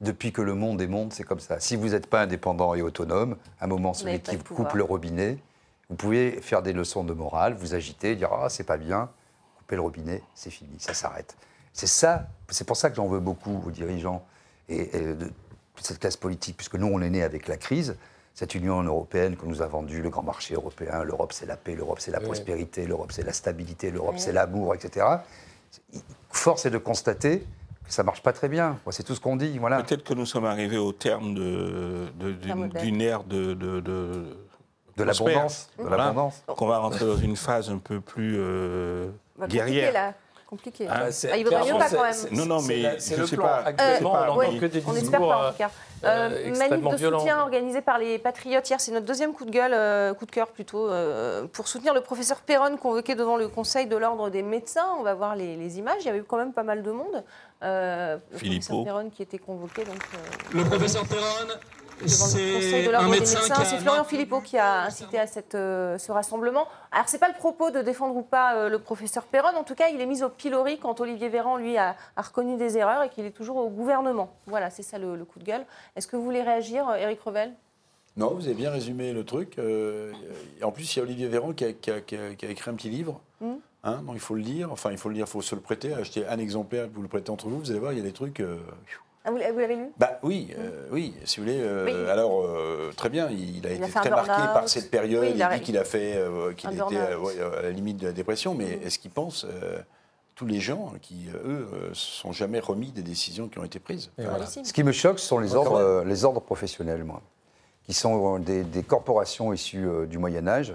[0.00, 1.60] Depuis que le monde est monde, c'est comme ça.
[1.60, 5.38] Si vous n'êtes pas indépendant et autonome, à un moment, celui qui coupe le robinet,
[5.90, 9.10] vous pouvez faire des leçons de morale, vous agiter, dire Ah, c'est pas bien
[9.76, 11.36] le robinet, c'est fini, ça s'arrête.
[11.72, 14.24] C'est ça, c'est pour ça que j'en veux beaucoup aux dirigeants
[14.68, 15.30] et, de
[15.80, 17.96] cette classe politique, puisque nous, on est né avec la crise,
[18.34, 21.74] cette Union européenne que nous a vendue, le grand marché européen, l'Europe c'est la paix,
[21.74, 25.06] l'Europe c'est la prospérité, l'Europe c'est la stabilité, l'Europe c'est l'amour, etc.
[26.30, 28.78] Force est de constater que ça marche pas très bien.
[28.90, 29.58] C'est tout ce qu'on dit.
[29.58, 29.82] Voilà.
[29.82, 33.54] Peut-être que nous sommes arrivés au terme d'une ère de,
[34.96, 35.70] de l'abondance.
[36.46, 39.10] Qu'on va rentrer dans une phase un peu plus euh,
[39.48, 39.92] guerrière.
[39.92, 40.14] Là.
[40.52, 40.86] Compliqué.
[40.86, 42.14] Ah, ah, il vaudrait mieux pas quand même.
[42.32, 43.46] Non, non, mais c'est le sais plan.
[43.46, 43.62] Pas.
[43.64, 45.70] Actuellement, euh, on que des on espère pas en tout cas.
[46.04, 49.50] Euh, euh manif de soutien organisé par les Patriotes hier, c'est notre deuxième coup de
[49.50, 53.48] gueule, euh, coup de cœur plutôt, euh, pour soutenir le professeur Perron convoqué devant le
[53.48, 54.88] Conseil de l'ordre des médecins.
[54.98, 56.00] On va voir les, les, images.
[56.00, 57.24] Il y avait quand même pas mal de monde.
[57.62, 59.84] Euh, le professeur Perron qui était convoqué.
[59.84, 60.02] Donc,
[60.52, 61.48] le professeur Perron
[62.06, 63.40] c'est un médecin.
[63.64, 66.66] C'est Florian Philippot qui a incité à cette, euh, ce rassemblement.
[66.90, 69.56] Alors, ce n'est pas le propos de défendre ou pas euh, le professeur Perron.
[69.56, 72.78] En tout cas, il est mis au pilori quand Olivier Véran, lui, a, reconnu des
[72.78, 74.34] erreurs et qu'il est toujours au gouvernement.
[74.46, 75.64] Voilà, c'est ça le, coup de gueule.
[75.96, 77.52] Est-ce que vous voulez réagir, Éric Revel?
[78.16, 79.58] Non, vous avez bien résumé le truc.
[79.58, 80.12] Euh,
[80.62, 83.20] en plus, il y a Olivier Véran qui a, écrit un petit livre.
[83.84, 84.70] Hein, il faut le lire.
[84.70, 85.92] Enfin, il faut le lire, il faut se le prêter.
[85.94, 87.58] Acheter un exemplaire, vous le prêtez entre vous.
[87.58, 88.42] Vous allez voir, il y a des trucs.
[89.24, 89.92] Ah, vous l'avez lu?
[89.98, 91.60] Bah, Oui, euh, oui, si vous voulez.
[91.60, 95.24] Euh, alors, euh, très bien, il a été très marqué par cette période.
[95.24, 96.20] il, dit qu'il a fait,
[96.56, 98.86] qu'il était à la limite de la dépression, mais mm.
[98.86, 99.46] est-ce qu'il pense
[100.34, 104.10] tous les gens qui, eux, ne sont jamais remis des décisions qui ont été prises?
[104.64, 107.22] Ce qui me choque, ce sont les ordres, les ordres professionnels, moi,
[107.84, 110.74] qui sont des, corporations issues du Moyen Âge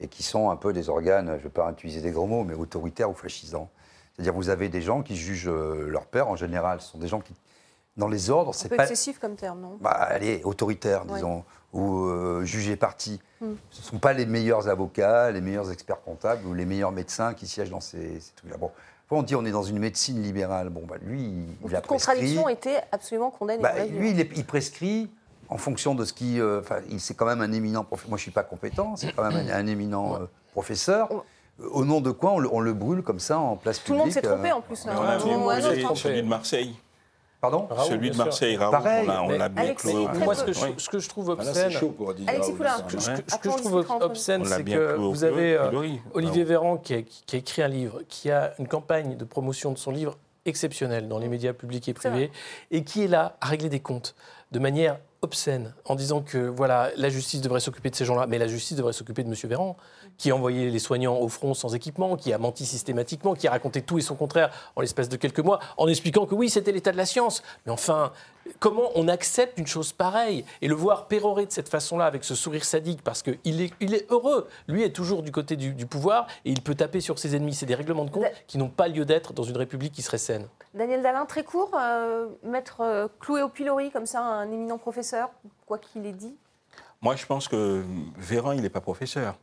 [0.00, 2.42] et qui sont un peu des organes, je ne vais pas utiliser des gros mots,
[2.42, 3.70] mais autoritaires ou fascisants.
[4.14, 7.20] C'est-à-dire, vous avez des gens qui jugent leur père, en général, ce sont des gens
[7.20, 7.32] qui
[7.96, 9.78] dans les ordres, c'est pas excessif comme terme, non?
[9.80, 13.20] Bah, Allez, autoritaire, disons, ou euh, jugé parti.
[13.40, 13.54] Hmm.
[13.70, 17.34] Ce ne sont pas les meilleurs avocats, les meilleurs experts comptables ou les meilleurs médecins
[17.34, 18.56] qui siègent dans ces, trucs-là.
[18.58, 18.70] Bon,
[19.10, 20.68] on dit on est dans une médecine libérale.
[20.68, 21.86] Bon, bah, lui, il, il a prescrit.
[21.86, 23.62] contradiction était absolument condamnée.
[23.62, 25.10] Bah, lui, il, il, prescrit
[25.48, 26.40] en fonction de ce qui.
[26.40, 27.84] Euh, enfin, c'est quand même un éminent.
[27.84, 28.10] professeur.
[28.10, 28.96] Moi, je suis pas compétent.
[28.96, 31.08] C'est quand même un, éminent euh, professeur.
[31.58, 33.92] Au nom de quoi on le, on le, brûle comme ça en place publique Tout
[33.94, 34.84] le monde s'est trompé en plus.
[34.84, 36.76] Là, on a celui de Marseille.
[37.40, 38.76] Pardon Celui de Marseille, Raoult,
[39.24, 40.06] on l'a bien cloué.
[40.24, 43.50] Moi, ce que, je, ce que je trouve obscène, ah, pour dire Alexis ce, que,
[43.50, 45.70] je trouve obscène, c'est que vous avez euh,
[46.14, 49.72] Olivier Véran qui a, qui a écrit un livre, qui a une campagne de promotion
[49.72, 50.16] de son livre
[50.46, 52.30] exceptionnelle dans les médias publics et privés,
[52.70, 54.14] et qui est là à régler des comptes
[54.52, 58.38] de manière obscène en disant que voilà la justice devrait s'occuper de ces gens-là, mais
[58.38, 59.34] la justice devrait s'occuper de M.
[59.44, 59.76] Véran,
[60.18, 63.50] qui a envoyé les soignants au front sans équipement, qui a menti systématiquement, qui a
[63.50, 66.72] raconté tout et son contraire en l'espace de quelques mois, en expliquant que oui, c'était
[66.72, 67.42] l'état de la science.
[67.64, 68.12] Mais enfin,
[68.60, 72.34] comment on accepte une chose pareille Et le voir pérorer de cette façon-là, avec ce
[72.34, 74.48] sourire sadique, parce qu'il est, il est heureux.
[74.68, 77.54] Lui est toujours du côté du, pouvoir et il peut taper sur ses ennemis.
[77.54, 80.18] C'est des règlements de compte qui n'ont pas lieu d'être dans une république qui serait
[80.18, 80.48] saine.
[80.74, 85.30] Daniel Dalin, très court, euh, mettre euh, cloué au pilori comme ça un éminent professeur,
[85.64, 86.36] quoi qu'il ait dit
[87.00, 87.82] Moi, je pense que
[88.16, 89.36] Véran, il n'est pas professeur.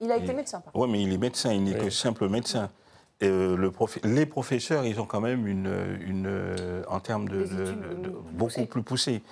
[0.00, 0.62] Il a été médecin.
[0.74, 2.70] Oui, mais il est médecin, il n'est que simple médecin.
[3.22, 3.72] Euh, le
[4.04, 7.46] les professeurs, ils ont quand même une, une en termes de,
[8.32, 9.22] beaucoup plus poussé.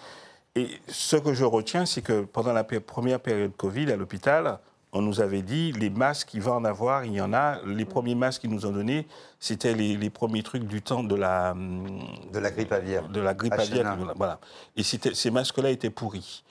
[0.56, 4.58] Et ce que je retiens, c'est que pendant la première période Covid à l'hôpital,
[4.92, 7.60] on nous avait dit les masques, il va en avoir, il y en a.
[7.66, 7.88] Les mm.
[7.88, 9.06] premiers masques qu'ils nous ont donnés,
[9.38, 13.08] c'était les, premiers trucs du temps de la de la grippe aviaire.
[13.08, 14.40] De la grippe aviaire, voilà.
[14.76, 16.42] Et ces masques-là étaient pourris.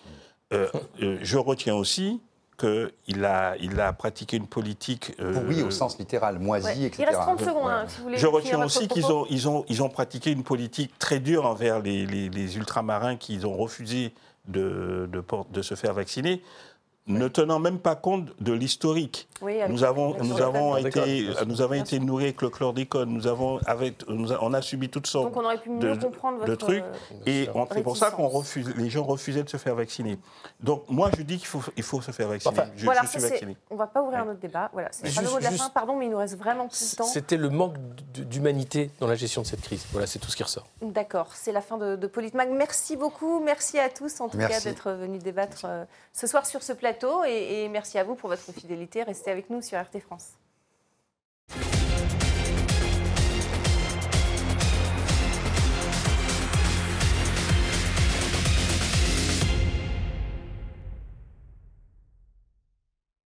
[0.53, 0.69] Euh,
[1.01, 2.21] euh, je retiens aussi
[2.57, 5.13] qu'il a, il a pratiqué une politique.
[5.19, 7.03] Euh, oui, au sens littéral, moisi, etc.
[7.03, 8.17] Il reste 30 secondes, hein, si vous voulez.
[8.17, 11.79] Je retiens aussi qu'ils ont, ils ont, ils ont pratiqué une politique très dure envers
[11.79, 14.13] les, les, ultramarins qui ont refusé
[14.47, 16.41] de, de, de, se faire vacciner.
[17.07, 19.27] Ne tenant même pas compte de l'historique.
[19.69, 24.03] nous avons, nous avons été, nous avons été nourris avec le chlordécone, nous avons, avec,
[24.07, 26.83] on a subi toutes sortes de, trucs,
[27.27, 30.17] et c'est pour ça qu'on refuse, les gens refusaient de se faire vacciner.
[30.59, 32.55] Donc moi, je dis qu'il faut, il faut se faire vacciner.
[32.75, 33.55] je, voilà, suis vacciné.
[33.69, 34.69] On ne va pas ouvrir un autre débat.
[34.73, 36.91] Voilà, c'est pas le mot de la fin, pardon, mais il nous reste vraiment plus
[36.91, 37.03] de temps.
[37.03, 37.75] C'était le manque
[38.13, 39.85] d'humanité dans la gestion de cette crise.
[39.91, 40.65] Voilà, c'est tout ce qui ressort.
[40.81, 42.49] D'accord, c'est la fin de, de Politmag.
[42.49, 46.63] Merci beaucoup, merci à tous en tout cas d'être venus débattre euh, ce soir sur
[46.63, 46.94] ce plateau
[47.25, 49.03] et merci à vous pour votre fidélité.
[49.03, 50.33] Restez avec nous sur RT France.